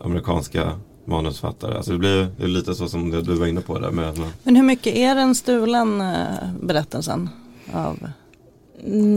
[0.00, 1.76] amerikanska manusfattare.
[1.76, 4.56] Alltså det blir det är lite så som du var inne på där med Men
[4.56, 6.26] hur mycket är den stulen eh,
[6.62, 7.28] berättelsen
[7.72, 7.98] av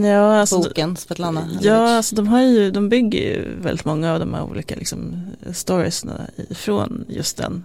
[0.02, 1.48] Ja, alltså, boken Svetlana?
[1.60, 5.26] ja alltså de, har ju, de bygger ju väldigt många av de här olika liksom,
[5.52, 6.20] storiesna
[6.50, 7.64] ifrån just den.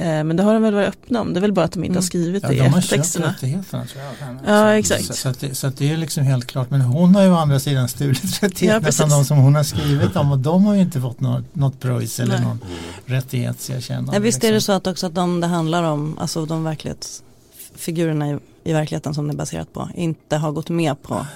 [0.00, 1.32] Eh, men det har de väl varit öppna om.
[1.34, 1.96] Det är väl bara att de inte Mm.
[1.96, 3.26] har skrivit Ja, det i de har köpt eftertexterna.
[3.26, 4.34] rättigheterna tror jag.
[4.46, 5.04] Ja, Så- exakt.
[5.04, 6.70] Så, så, att det, så att det är liksom helt klart.
[6.70, 9.00] Men hon har ju å andra sidan stulit Ja, rättigheterna precis.
[9.00, 11.80] från de som hon har skrivit om och de har ju inte fått något, något
[11.80, 12.44] pröjs eller Nej.
[12.44, 12.58] någon
[13.06, 14.12] rättighetserkännande.
[14.14, 14.72] Ja, visst är det liksom.
[14.72, 19.28] så att också att de det handlar om, alltså de verklighetsfigurerna i, i verkligheten som
[19.28, 21.26] det är baserat på, inte har gått med på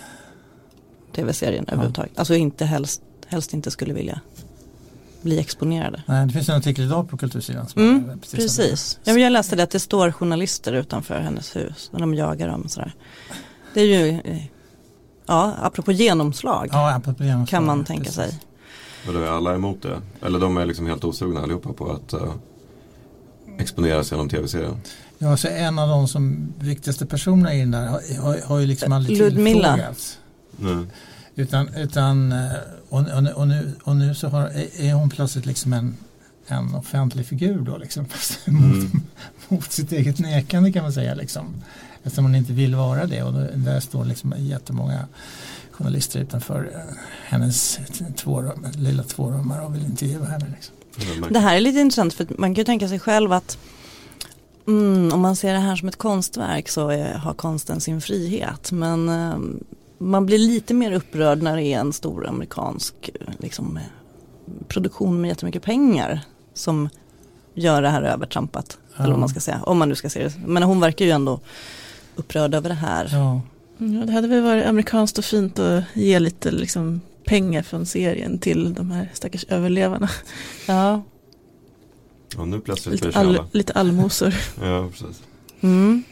[1.16, 2.18] tv-serien överhuvudtaget.
[2.18, 4.20] Alltså inte helst, helst inte skulle vilja
[5.24, 6.02] bli exponerade.
[6.06, 7.68] Nej, det finns en artikel idag på Kultursidan.
[7.68, 8.38] Som Mm, är precis.
[8.38, 8.98] Precis.
[9.04, 12.68] Ja, jag läste det att det står journalister utanför hennes hus när de jagar dem.
[12.68, 12.94] Sådär.
[13.74, 14.42] Det är ju, eh,
[15.26, 18.16] ja, apropå genomslag Ja, apropå genomslag, kan man tänka precis.
[18.16, 18.40] sig.
[19.08, 20.00] Och då är alla emot det.
[20.26, 22.34] Eller de är liksom helt osugna allihopa på att eh,
[23.58, 24.76] exponeras genom tv-serien.
[25.18, 28.66] Ja, så en av de som viktigaste personerna i den där har, har, har ju
[28.66, 29.74] liksom aldrig Ludmilla.
[29.74, 30.18] tillfrågats.
[30.56, 30.86] Nej.
[31.36, 32.50] Utan, utan eh,
[32.88, 35.96] och, och, och, nu, och nu så har, är- hon plötsligt liksom en,
[36.46, 38.04] en offentlig figur då liksom.
[38.08, 39.00] Fast mot, Mm.
[39.48, 41.54] mot sitt eget nekande kan man säga liksom.
[42.02, 45.06] Eftersom hon inte vill vara det och då, där står liksom jättemånga
[45.70, 47.78] journalister utanför eh, hennes
[48.16, 50.46] tvårum, lilla tvårummare och vill intervjua henne.
[50.54, 50.74] Liksom.
[51.32, 53.58] Det här är lite intressant för man kan ju tänka sig själv att
[54.66, 58.72] mm, om man ser det här som ett konstverk så är, har konsten sin frihet.
[58.72, 59.36] Men eh,
[59.98, 63.78] man blir lite mer upprörd när det är en stor amerikansk liksom,
[64.68, 66.20] produktion med jättemycket pengar
[66.54, 66.88] som
[67.54, 68.78] gör det här övertrampat.
[68.96, 69.02] Ja.
[69.02, 70.32] Eller vad man ska säga, om man nu ska se det.
[70.46, 71.40] Men hon verkar ju ändå
[72.16, 73.08] upprörd över det här.
[73.12, 73.40] Ja.
[73.78, 78.38] Ja, det hade väl varit amerikanskt och fint att ge lite liksom, pengar från serien
[78.38, 80.08] till de här stackars överlevarna.
[80.66, 81.02] Ja.
[82.36, 84.34] Och nu plötsligt lite, all, lite allmosor.
[84.62, 85.22] ja, precis.
[85.60, 86.02] Mm.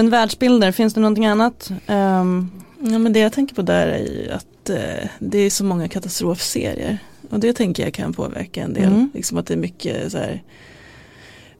[0.00, 1.70] Men världsbilder, finns det någonting annat?
[1.86, 2.50] Um...
[2.82, 5.88] Ja, men det jag tänker på där är ju att eh, det är så många
[5.88, 6.98] katastrofserier.
[7.30, 8.84] Och det tänker jag kan påverka en del.
[8.84, 9.10] Mm.
[9.14, 10.42] Liksom att det är mycket så här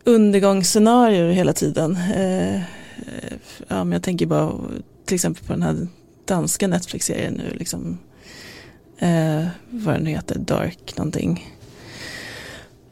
[0.05, 1.99] undergångsscenarier hela tiden.
[2.15, 2.61] Eh,
[3.69, 4.53] ja, men jag tänker bara
[5.05, 5.87] till exempel på den här
[6.25, 7.57] danska Netflix-serien nu.
[7.59, 7.99] Liksom,
[8.99, 11.57] eh, vad den nu heter, Dark någonting.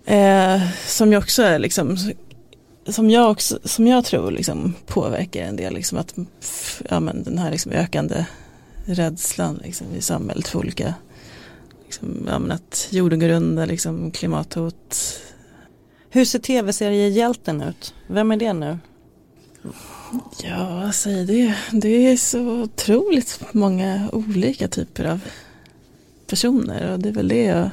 [0.05, 1.99] Eh, som ju också är liksom
[2.89, 6.15] som jag, också, som jag tror liksom påverkar en del, liksom att
[6.91, 8.25] ja, men den här liksom ökande
[8.85, 10.95] rädslan liksom i samhället för olika,
[11.85, 15.21] liksom, ja, men att jorden går under, liksom, klimathot.
[16.11, 17.95] Hur ser tv-seriehjälten ut?
[18.07, 18.79] Vem är det nu?
[20.43, 25.21] Ja, alltså det, det är så otroligt många olika typer av
[26.27, 27.71] personer och det är väl det jag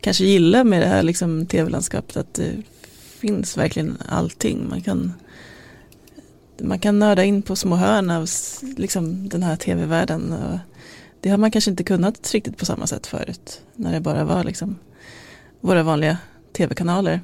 [0.00, 2.52] kanske gillar med det här liksom, tv-landskapet att det
[3.24, 4.68] finns verkligen allting.
[4.68, 5.12] Man kan,
[6.60, 8.28] man kan nörda in på små hörn av
[8.76, 10.34] liksom, den här tv-världen.
[11.20, 13.62] det har man kanske inte kunnat riktigt på samma sätt förut.
[13.74, 14.76] När det bara var liksom,
[15.60, 16.18] våra vanliga
[16.52, 17.20] tv-kanaler.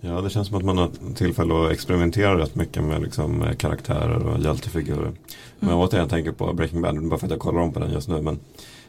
[0.00, 4.26] Ja, det känns som att man har tillfälle att experimentera rätt mycket med liksom, karaktärer
[4.26, 5.06] och hjältefigurer.
[5.06, 5.16] Mm.
[5.58, 8.08] Men återigen tänker på Breaking Bad, bara för att jag kollar om på den just
[8.08, 8.22] nu.
[8.22, 8.38] Men,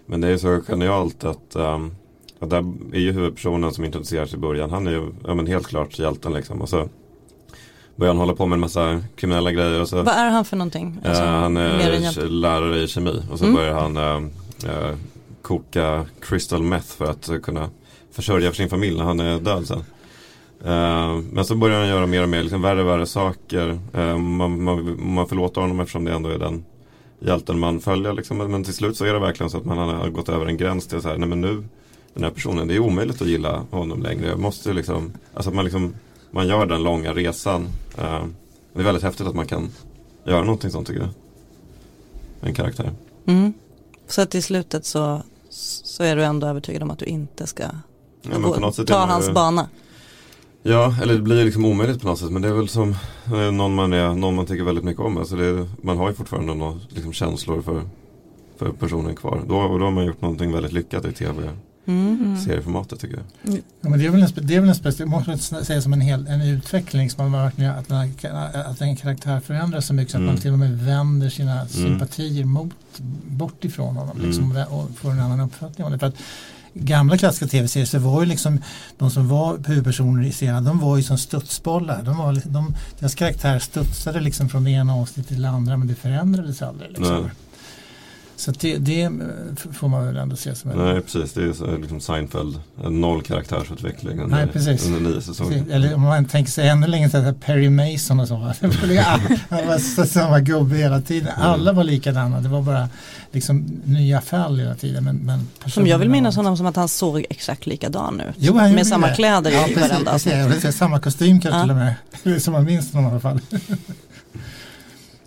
[0.06, 1.96] men det är så genialt att um,
[2.40, 5.68] och där är ju huvudpersonen som introduceras i början, han är ju ja, men helt
[5.68, 6.62] klart hjälten liksom.
[6.62, 6.90] Och så
[7.96, 9.82] börjar han hålla på med en massa kriminella grejer.
[9.82, 11.00] Och så, Vad är han för någonting?
[11.06, 13.56] Alltså, uh, han är lärare i kemi och så mm.
[13.56, 14.30] börjar han uh,
[14.66, 14.96] uh,
[15.42, 17.70] koka crystal meth för att kunna
[18.12, 19.84] försörja för sin familj när han är död sen.
[21.32, 23.80] men så börjar han göra mer och mer liksom, värre och värre saker.
[24.18, 26.66] man, man, man förlåter honom eftersom det ändå är den
[27.20, 28.14] hjälten man följer.
[28.14, 28.38] Liksom.
[28.38, 30.88] Men till slut så är det verkligen så att man har gått över en gräns
[30.88, 31.64] till så här, nej men nu
[32.14, 32.68] den här personen.
[32.68, 34.28] Det är omöjligt att gilla honom längre.
[34.28, 35.95] Jag måste liksom, alltså man, liksom,
[36.32, 37.61] man gör den långa resan.
[37.99, 38.26] Uh,
[38.74, 39.70] det är väldigt häftigt att man kan
[40.24, 41.09] göra någonting sånt tycker jag.
[42.41, 42.91] En karaktär.
[43.26, 43.53] Mm.
[44.07, 47.64] Så att i slutet så, så är du ändå övertygad om att du inte ska
[48.22, 49.70] ja, gå, ta hans ju, bana.
[50.64, 52.32] Ja, eller det blir liksom omöjligt på något sätt.
[52.32, 52.95] Men det är väl som
[53.26, 55.18] eh, någon man, är, någon man tycker väldigt mycket om.
[55.18, 57.82] Alltså det, man har ju fortfarande några liksom, känslor för,
[58.57, 59.41] för personen kvar.
[59.47, 61.49] Då, då har man gjort någonting väldigt lyckat i tv
[61.86, 62.38] mm.
[62.38, 63.58] serieformatet tycker jag.
[63.82, 66.02] Ja, men det är väl en, det är väl en speciell, måste säga som en,
[66.02, 67.92] hel, en utveckling som man verkligen, att,
[68.56, 70.34] att en karaktär förändras så mycket så att mm.
[70.34, 71.68] man till och med vänder sina mm.
[71.68, 72.74] sympatier mot,
[73.28, 74.68] bort ifrån honom liksom, mm.
[74.68, 76.00] och får en annan uppfattning om det.
[76.00, 76.16] För att,
[76.74, 78.60] gamla klassiska tv-serier så var ju liksom
[78.98, 82.04] de som var huvudpersoner i serien de var ju som studsbollar.
[82.04, 85.88] De var, de, deras karaktär studsade liksom från det ena avsnittet till det andra men
[85.88, 86.90] det förändrades aldrig.
[86.92, 87.30] Liksom.
[88.44, 89.12] Så det, det,
[89.72, 90.78] får man väl ändå se som en...
[90.78, 94.88] Nej precis, det är så, liksom Seinfeld, en noll karaktärsutveckling under, Nej, precis.
[94.88, 95.66] under nio säsonger.
[95.72, 98.36] Eller om man tänker sig ännu längre så Perry Mason och så.
[98.36, 98.54] Han
[99.68, 101.28] var samma gubbe hela tiden.
[101.28, 101.50] Mm.
[101.50, 102.89] Alla var likadana, det var bara
[103.32, 105.04] liksom nya fall hela tiden.
[105.04, 108.36] Men, men som jag vill minnas honom som att han såg exakt likadan ut.
[108.38, 109.16] Jo, med samma det.
[109.16, 110.76] kläder ja, i varenda avsnitt.
[110.76, 111.64] Samma kostym kanske ja.
[111.64, 112.41] till och med.
[112.41, 113.39] Som man minns honom i alla fall.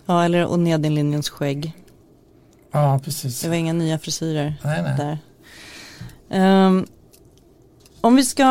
[0.05, 1.73] ja, eller och Nedenlinjens skägg.
[2.71, 3.41] Ja, precis.
[3.41, 4.97] Det var inga nya frisyrer nej, nej.
[4.97, 5.17] där.
[6.65, 6.85] Um,
[8.01, 8.43] om vi ska,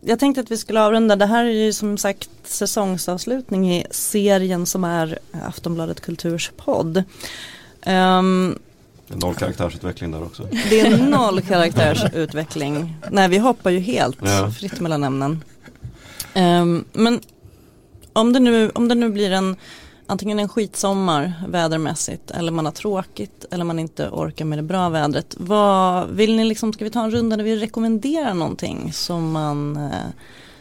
[0.00, 4.66] jag tänkte att vi skulle avrunda, det här är ju som sagt säsongsavslutning i serien
[4.66, 7.04] som är Aftonbladet Kulturs podd.
[7.86, 8.58] Um,
[9.06, 10.48] Noll karaktärsutveckling där också.
[10.70, 12.96] Det är noll karaktärsutveckling.
[13.10, 14.50] Nej, vi hoppar ju helt ja.
[14.50, 15.44] fritt mellan ämnen.
[16.34, 17.20] Um, men
[18.12, 19.56] om det, nu, om det nu blir en
[20.06, 24.88] antingen en skitsommar vädermässigt eller man har tråkigt eller man inte orkar med det bra
[24.88, 25.36] vädret.
[25.38, 29.76] Vad, vill ni liksom, ska vi ta en runda där vi rekommenderar någonting som man
[29.76, 29.92] eh,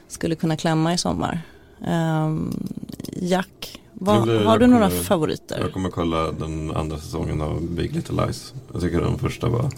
[0.08, 1.42] skulle kunna klämma i sommar?
[1.88, 2.68] Um,
[3.14, 5.60] Jack, vad, har du några kommer, favoriter?
[5.60, 8.54] Jag kommer kolla den andra säsongen av Big Little Lies.
[8.74, 9.72] Jag tycker den första var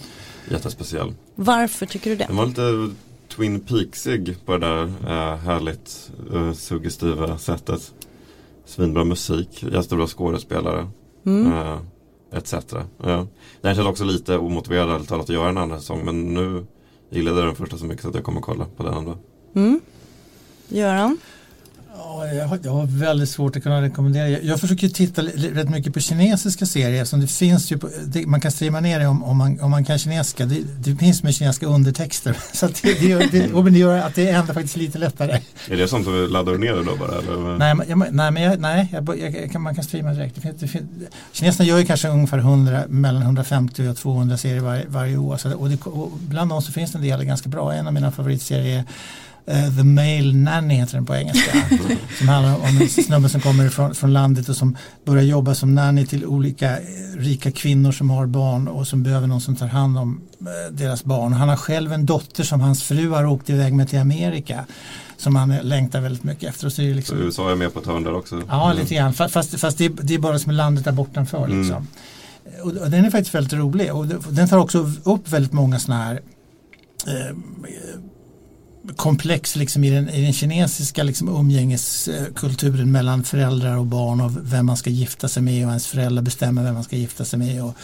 [0.52, 1.14] jättespeciell.
[1.36, 2.26] Varför tycker du det?
[2.26, 2.96] Den var lite
[3.36, 7.94] Twin Peaksig på det där äh, härligt äh, suggestiva sättet
[8.66, 10.88] svinbra musik, jättebra skådespelare.
[11.26, 11.54] Mm.
[11.54, 11.80] Uh,
[12.32, 12.54] etc.
[13.04, 13.28] Ja.
[13.62, 16.66] Den känns också lite omotiverad ärligt talat att göra en andra säsong men nu
[17.10, 19.18] gillade jag den första så mycket så att jag kommer kolla på den andra.
[19.56, 19.82] Mm.
[20.68, 21.18] Göran?
[22.20, 24.30] Ja, jag, har, jag har väldigt svårt att kunna rekommendera.
[24.30, 27.06] Jag, jag försöker titta rätt mycket på kinesiska serier.
[27.06, 29.72] Som det finns ju på, det, man kan streama ner det om, om, man, om
[29.72, 30.46] man kan kinesiska.
[30.46, 32.38] Det, det finns med kinesiska undertexter.
[32.54, 35.42] Så det, det, det, och det gör att det är ändå faktiskt lite lättare.
[35.70, 37.18] Är det sånt som du laddar ner det då bara?
[37.18, 37.58] Eller?
[37.58, 40.36] Nej, men- jag, nej, men jag, nej jag, kan, man kan streama direkt.
[40.60, 40.84] Det finns,
[41.32, 45.38] kineserna gör ju kanske ungefär 100, mellan 150 och 200 serier varje, varje år.
[45.38, 47.74] Så, och, och bland dem så finns det en del ganska bra.
[47.74, 48.84] En av mina favoritserier är
[49.78, 51.52] The Male Nanny heter den på engelska.
[52.18, 55.76] som handlar om en snubbe som kommer från, från landet och som börjar jobba som
[55.76, 56.84] nanny till olika eh,
[57.18, 61.04] rika kvinnor som har barn och som behöver någon som tar hand om eh, deras
[61.04, 61.34] barn.
[61.34, 64.66] Han har själv en dotter som hans fru har åkt iväg med till Amerika.
[65.18, 66.66] Som han eh, längtar väldigt mycket efter.
[66.68, 68.42] Och så är Så liksom, USA är med på ett hörn där också?
[68.50, 68.78] Ja, Mm.
[68.84, 69.14] lite grann.
[69.14, 71.46] Fa- Fast, fast det, är, det är bara som landet där bortanför.
[71.46, 71.62] Mm.
[71.62, 71.88] Liksom.
[72.64, 73.94] Och, och den är faktiskt väldigt rolig.
[73.94, 76.22] Och den tar också upp väldigt många sådana här
[77.08, 77.36] eh,
[78.96, 84.66] komplex liksom i, den, i den kinesiska liksom umgängeskulturen mellan föräldrar och barn och vem
[84.66, 87.64] man ska gifta sig med och ens föräldrar bestämmer vem man ska gifta sig med.
[87.64, 87.78] Och,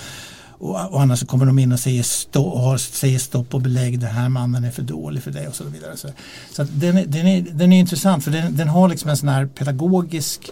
[0.61, 3.61] och, och annars så kommer de in och säger, stå, och har, säger stopp och
[3.61, 5.97] belägg, den här mannen är för dålig för dig och så vidare.
[5.97, 6.09] Så,
[6.51, 9.17] så att den, är, den, är, den är intressant för den, den har liksom en
[9.17, 10.51] sån här pedagogisk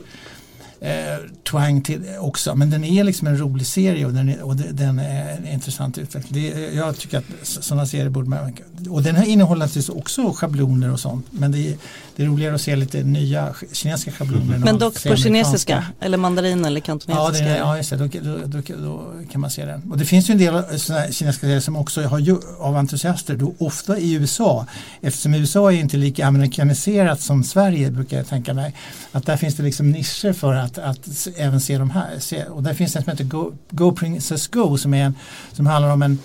[0.82, 1.17] eh,
[1.51, 2.55] twang till också.
[2.55, 5.97] Men den är liksom en rolig serie och den är, och den är en intressant
[5.97, 6.43] utveckling.
[6.43, 8.53] Det, eh, jag tycker att sådana serier borde man
[8.89, 11.25] och den här innehåller naturligtvis också schabloner och sånt.
[11.32, 11.77] Men det är,
[12.20, 14.57] det är roligare att se lite nya kinesiska schabloner.
[14.57, 17.45] Men dock på kinesiska eller mandarin eller Ja, kantonesiska?
[17.45, 17.95] det är, ja just det.
[17.95, 19.91] Då, då, då, då kan man se den.
[19.91, 23.36] Och det finns ju en del såna här kinesiska serier som också har av entusiaster,
[23.36, 24.65] då ofta i USA.
[25.01, 28.76] Eftersom USA är inte lika amerikaniserat som Sverige brukar jag tänka mig.
[29.11, 32.20] Att där finns det liksom nischer för att, att även se de här.
[32.20, 35.15] Se, och där finns det en som heter Go, Go Princess Go som, är en,
[35.53, 36.20] som handlar om en,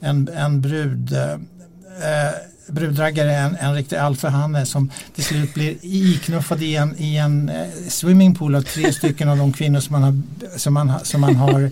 [0.00, 2.34] en, en brud eh, eh,
[2.66, 7.66] brudraggare, en, en riktig alfahanne som till slut blir iknuffad i en, i en eh,
[7.88, 10.18] swimmingpool av tre stycken av de kvinnor som man har,
[10.58, 11.70] som man, som man har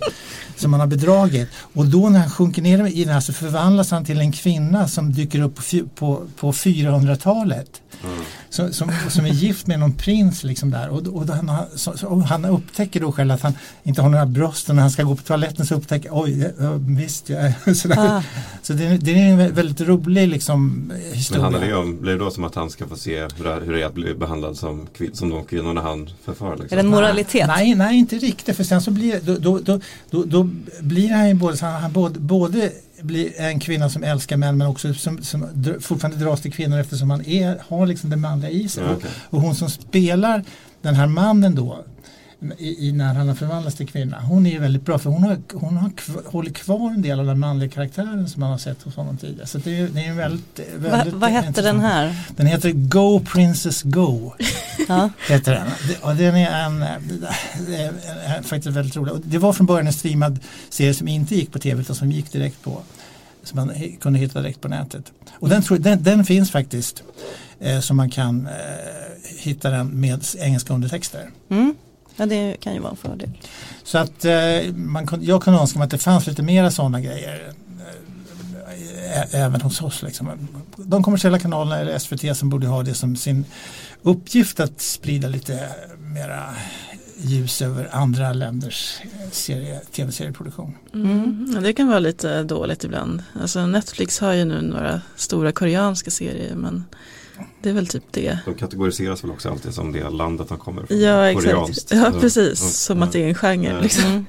[0.55, 1.49] som man har bedragit.
[1.73, 4.87] Och då när han sjunker ner i den här så förvandlas han till en kvinna
[4.87, 5.61] som dyker upp på,
[5.95, 7.80] på, på 400-talet.
[8.03, 8.73] Mm.
[8.73, 10.89] Som, som är gift med någon prins liksom där.
[10.89, 14.09] Och, och, han, har- så, så, och han upptäcker då själv att han inte har
[14.09, 17.53] några bröst och när han ska gå på toaletten så upptäcker oj, ja, visst, jag
[17.77, 17.95] sådär.
[18.17, 18.23] Ah,
[18.61, 21.43] Så det, är- det är en vä- väldigt rolig liksom, eh, Men historia.
[21.43, 23.61] handlar det om, blir det då som att han ska få se hur det, är-
[23.61, 26.49] hur det är att bli behandlad som, som de kvinnorna han förför?
[26.51, 26.67] Liksom?
[26.69, 27.47] är det en moralitet?
[27.47, 28.55] Nej, nej, inte riktigt.
[28.57, 29.79] För sen så blir, då, då, då,
[30.09, 30.49] då, då
[30.81, 32.71] blir han ju både, så han, han både, både
[33.01, 35.47] blir en kvinna som älskar män men också som, som
[35.81, 38.83] fortfarande dras till kvinnor eftersom han är, har liksom det manliga i sig.
[38.83, 39.09] Okej.
[39.29, 40.43] Och hon som spelar
[40.81, 41.85] den här mannen då
[42.57, 44.21] i, i när han har förvandlats till kvinna.
[44.21, 47.19] Hon är ju väldigt bra för hon har, hon har kv, håller kvar en del
[47.19, 49.47] av den manliga karaktären som man har sett hos honom tidigare.
[49.47, 52.15] Så det är, det är väldigt, Va, väldigt vad hette den här?
[52.35, 54.33] Den heter Go Princess Go.
[54.87, 55.09] Ja.
[55.29, 55.67] heter den.
[56.01, 56.79] Och den är en,
[57.67, 57.93] det är
[58.25, 59.13] är faktiskt väldigt rolig.
[59.23, 60.39] Det var från början en streamad
[60.69, 62.81] serie som inte gick på tv utan som gick direkt på
[63.43, 65.11] som man kunde hitta direkt på nätet.
[65.31, 67.03] Och den, den, den finns faktiskt
[67.59, 68.53] eh, så man kan eh,
[69.37, 71.29] hitta den med engelska undertexter.
[71.49, 71.75] Mm.
[72.15, 73.29] Ja, det kan ju vara en fördel.
[73.83, 77.53] Så att eh, man, jag kunde önska mig att det fanns lite mera sådana grejer.
[79.13, 80.01] eh, Även hos oss.
[80.03, 80.29] Liksom.
[80.75, 83.45] De kommersiella kanalerna eller SVT som borde ha det som sin
[84.01, 86.43] uppgift att sprida lite mera
[87.23, 90.75] ljus över andra länders eh, serie, tv-serieproduktion.
[90.93, 91.51] Mm.
[91.55, 93.23] Ja, det kan vara lite dåligt ibland.
[93.41, 96.83] Alltså Netflix har ju nu några stora koreanska serier men
[97.61, 98.39] det är väl typ det.
[98.45, 100.99] De kategoriseras väl också alltid som det landet de kommer från.
[101.01, 101.45] Ja exakt.
[101.47, 101.91] Koreanskt.
[101.91, 102.67] Ja precis, Ja.
[102.67, 103.69] som att det är en genre.
[103.69, 103.79] Ja.
[103.81, 104.05] Liksom.
[104.05, 104.25] Mm.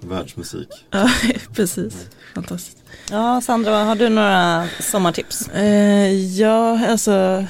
[0.00, 0.68] Världsmusik.
[0.90, 1.10] Ja,
[1.54, 2.06] precis.
[2.34, 2.76] Fantastiskt.
[3.10, 5.48] Ja, Sandra, har du några sommartips?
[5.48, 7.44] Eh, ja, alltså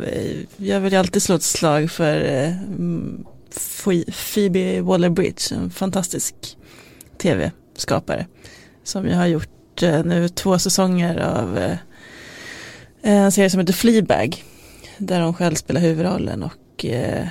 [0.00, 3.24] eh, jag vill ju alltid slå ett slag för eh, mm,
[3.54, 6.34] Phoe- Phoebe Waller-Bridge, en fantastisk
[7.22, 8.26] tv-skapare
[8.84, 11.58] som ju har gjort eh, nu två säsonger av
[13.02, 14.44] en serie som heter Fleabag
[14.98, 17.28] där hon själv spelar huvudrollen och eh,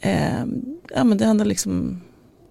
[0.00, 0.44] eh,
[0.94, 2.00] ja men det handlar liksom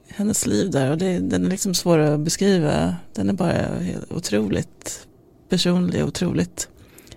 [0.07, 2.95] hennes liv där och det, den är liksom svår att beskriva.
[3.13, 3.65] Den är bara
[4.09, 5.07] otroligt
[5.49, 6.69] personlig, otroligt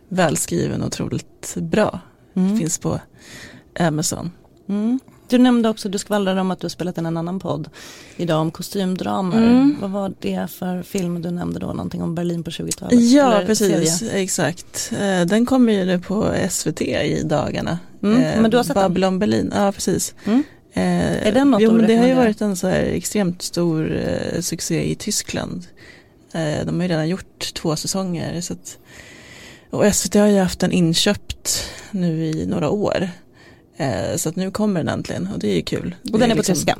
[0.09, 2.01] välskriven och otroligt bra.
[2.35, 2.59] Mm.
[2.59, 3.01] Finns på
[3.79, 4.31] Amazon.
[4.69, 5.01] Mm.
[5.33, 7.69] Du nämnde också, du skvallrade om att du har spelat in en annan podd
[8.17, 9.37] idag om kostymdramer.
[9.39, 9.77] Mm.
[9.81, 11.67] Vad var det för film du nämnde då?
[11.67, 13.01] Någonting om Berlin på 20-talet?
[13.01, 13.99] Ja, Eller precis.
[13.99, 14.23] serie?
[14.23, 14.93] Exakt.
[15.01, 17.79] Eh, Den kommer ju nu på SVT i dagarna.
[18.03, 18.83] Mm, Eh, men du har sett den?
[18.83, 20.15] Babylon Berlin, ja precis.
[20.25, 20.43] Mm.
[20.73, 23.97] Eh, Är den något jo, men det har ju varit en så här extremt stor
[23.97, 25.67] eh, succé i Tyskland.
[26.33, 28.41] Eh, de har ju redan gjort två säsonger.
[28.41, 28.79] Så att,
[29.71, 33.09] och SVT har ju haft den inköpt nu i några år.
[33.77, 35.95] Eh, så att nu kommer den äntligen och det är ju kul.
[36.13, 36.79] Och den är på liksom- tyska.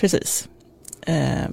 [0.00, 0.48] Precis.
[1.06, 1.48] Eh,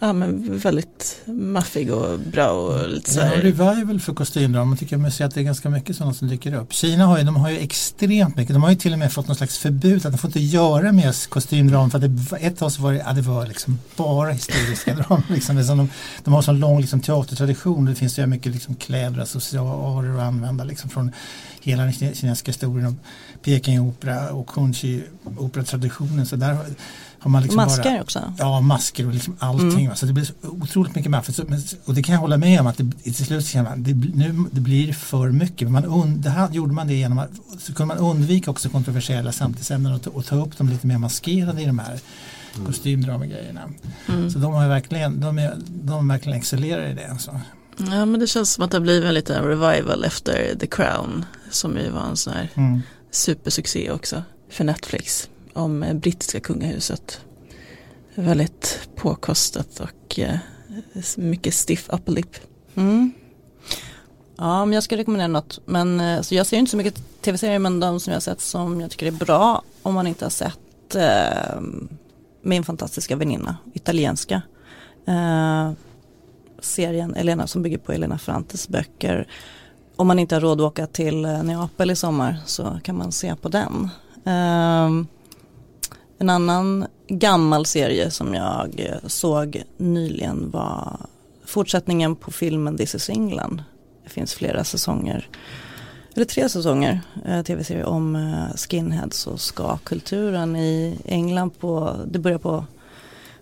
[0.00, 3.36] ja men väldigt maffig och bra och lite så Ja, här.
[3.36, 6.54] revival för kostymdrama tycker jag man ser att det är ganska mycket sådana som dyker
[6.54, 6.72] upp.
[6.72, 9.26] Kina har ju, de har ju extremt mycket, de har ju till och med fått
[9.28, 12.72] någon slags förbud att de får inte göra mer kostymdrama för att det, ett tag
[12.72, 15.24] så var det, ja, det var liksom bara historiska dramer.
[15.28, 15.56] Liksom.
[15.56, 15.88] Det är som de,
[16.24, 20.64] de har sån lång liksom, teatertradition, det finns så mycket liksom, kläder, accessoarer att använda
[20.64, 21.12] liksom, från
[21.60, 22.94] hela den kine- kinesiska historien och
[23.42, 24.46] Peking-opera och
[25.26, 26.24] Kunchi-operatraditionen.
[26.26, 26.64] Så där har-
[27.30, 28.32] man liksom Masker bara, också.
[28.38, 29.84] Ja, masker och liksom allting.
[29.84, 29.96] Mm.
[29.96, 31.38] Så det blir så otroligt mycket maffigt.
[31.84, 34.44] Och det kan jag hålla med om att det, till slut känner man det, nu,
[34.50, 35.70] det blir för mycket.
[35.70, 38.68] Men Man und, det här gjorde man det genom att så kunde man undvika också
[38.68, 41.98] kontroversiella samtidsämnen och, ta- och ta upp dem lite mer maskerade i de här
[42.66, 43.60] kostymdramagrejerna.
[44.08, 44.30] Mm.
[44.30, 47.06] Så de har verkligen, de, är, de verkligen excellerar i det.
[47.10, 47.40] Alltså.
[47.78, 51.24] Ja men det känns som att det har blivit en liten revival efter The Crown.
[51.50, 52.82] Som ju var en sån här Mm
[53.12, 55.28] supersuccé också för Netflix.
[55.52, 57.20] Om eh, brittiska kungahuset.
[58.14, 60.36] Väldigt påkostat och eh,
[61.16, 62.36] mycket stiff upper lip.
[62.74, 63.12] Mm.
[64.36, 65.60] Ja, men jag ska rekommendera något.
[65.64, 68.40] Men, eh, så jag ser inte så mycket tv-serier men de som jag har sett
[68.40, 71.60] som jag tycker är bra om man inte har sett eh,
[72.42, 74.42] Min fantastiska väninna, italienska.
[75.06, 75.72] Eh,
[76.60, 79.28] serien Elena som bygger på Elena Frantes böcker.
[80.02, 83.12] Om man inte har råd att åka till eh, Neapel i sommar så kan man
[83.12, 83.88] se på den.
[84.24, 85.04] Eh,
[86.18, 90.96] en annan gammal serie som jag eh, såg nyligen var
[91.44, 93.62] fortsättningen på filmen This is England.
[94.04, 95.28] Det finns flera säsonger,
[96.14, 102.38] eller tre säsonger, eh, tv-serier om eh, skinheads och ska-kulturen i England på, det börjar
[102.38, 102.64] på,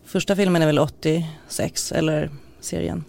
[0.04, 2.30] första filmen är väl 86 eller
[2.61, 3.04] serien,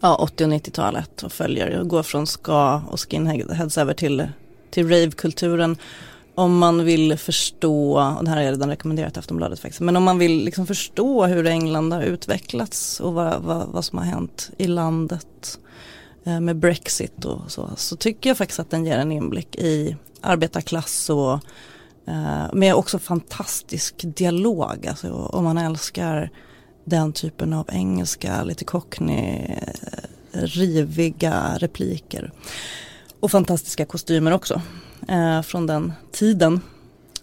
[0.00, 1.80] ja 80 och 90-talet och följer.
[1.80, 4.28] Och går från ska och skinheads över till,
[4.70, 5.76] till rave-kulturen.
[6.34, 9.96] Om man vill förstå, och det här har jag redan rekommenderat i Aftonbladet faktiskt, men
[9.96, 14.04] om man vill liksom förstå hur England har utvecklats och vad, vad, vad som har
[14.04, 15.58] hänt i landet
[16.24, 19.96] eh, med Brexit och så, så tycker jag faktiskt att den ger en inblick i
[20.20, 21.32] arbetarklass och
[22.06, 26.30] eh, med också fantastisk dialog, alltså om man älskar
[26.84, 29.56] den typen av engelska, lite cockney,
[30.32, 32.32] riviga repliker.
[33.20, 34.62] Och fantastiska kostymer också
[35.08, 36.60] eh, från den tiden.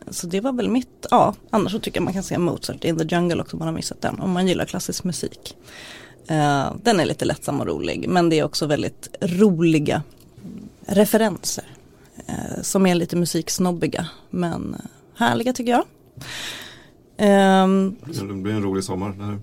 [0.09, 2.97] Så det var väl mitt, ja, annars så tycker jag man kan se Mozart in
[2.97, 5.57] the Jungle också om man har missat den, om man gillar klassisk musik.
[6.27, 10.03] Eh, den är lite lättsam och rolig, men det är också väldigt roliga
[10.85, 11.65] referenser.
[12.27, 14.79] Eh, som är lite musiksnobbiga, men eh,
[15.15, 15.83] härliga tycker jag.
[17.17, 19.39] Ehm, Det blir en rolig sommar.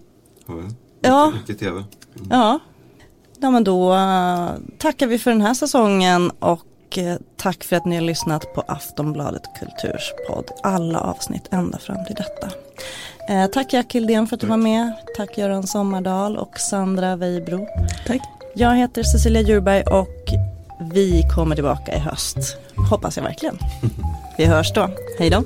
[0.46, 0.62] Vi
[1.00, 1.30] Ja.
[1.34, 1.84] Mycket, tv.
[2.30, 2.58] Ja,
[3.40, 7.84] ja men då eh, tackar vi för den här säsongen och eh, tack för att
[7.84, 10.50] ni har lyssnat på Aftonbladet Kulturs podd.
[10.62, 12.48] Alla avsnitt ända fram till detta.
[13.28, 14.92] Eh, tack Jack Hildén för att du var med.
[15.16, 17.66] Tack Göran Sommardal och Sandra Weibro.
[18.06, 18.20] Tack.
[18.54, 20.08] Jag heter Cecilia Djurberg och
[20.92, 22.36] vi kommer tillbaka i höst.
[22.90, 23.58] Hoppas jag verkligen.
[24.38, 24.88] Vi hörs då.
[25.18, 25.42] Hej då.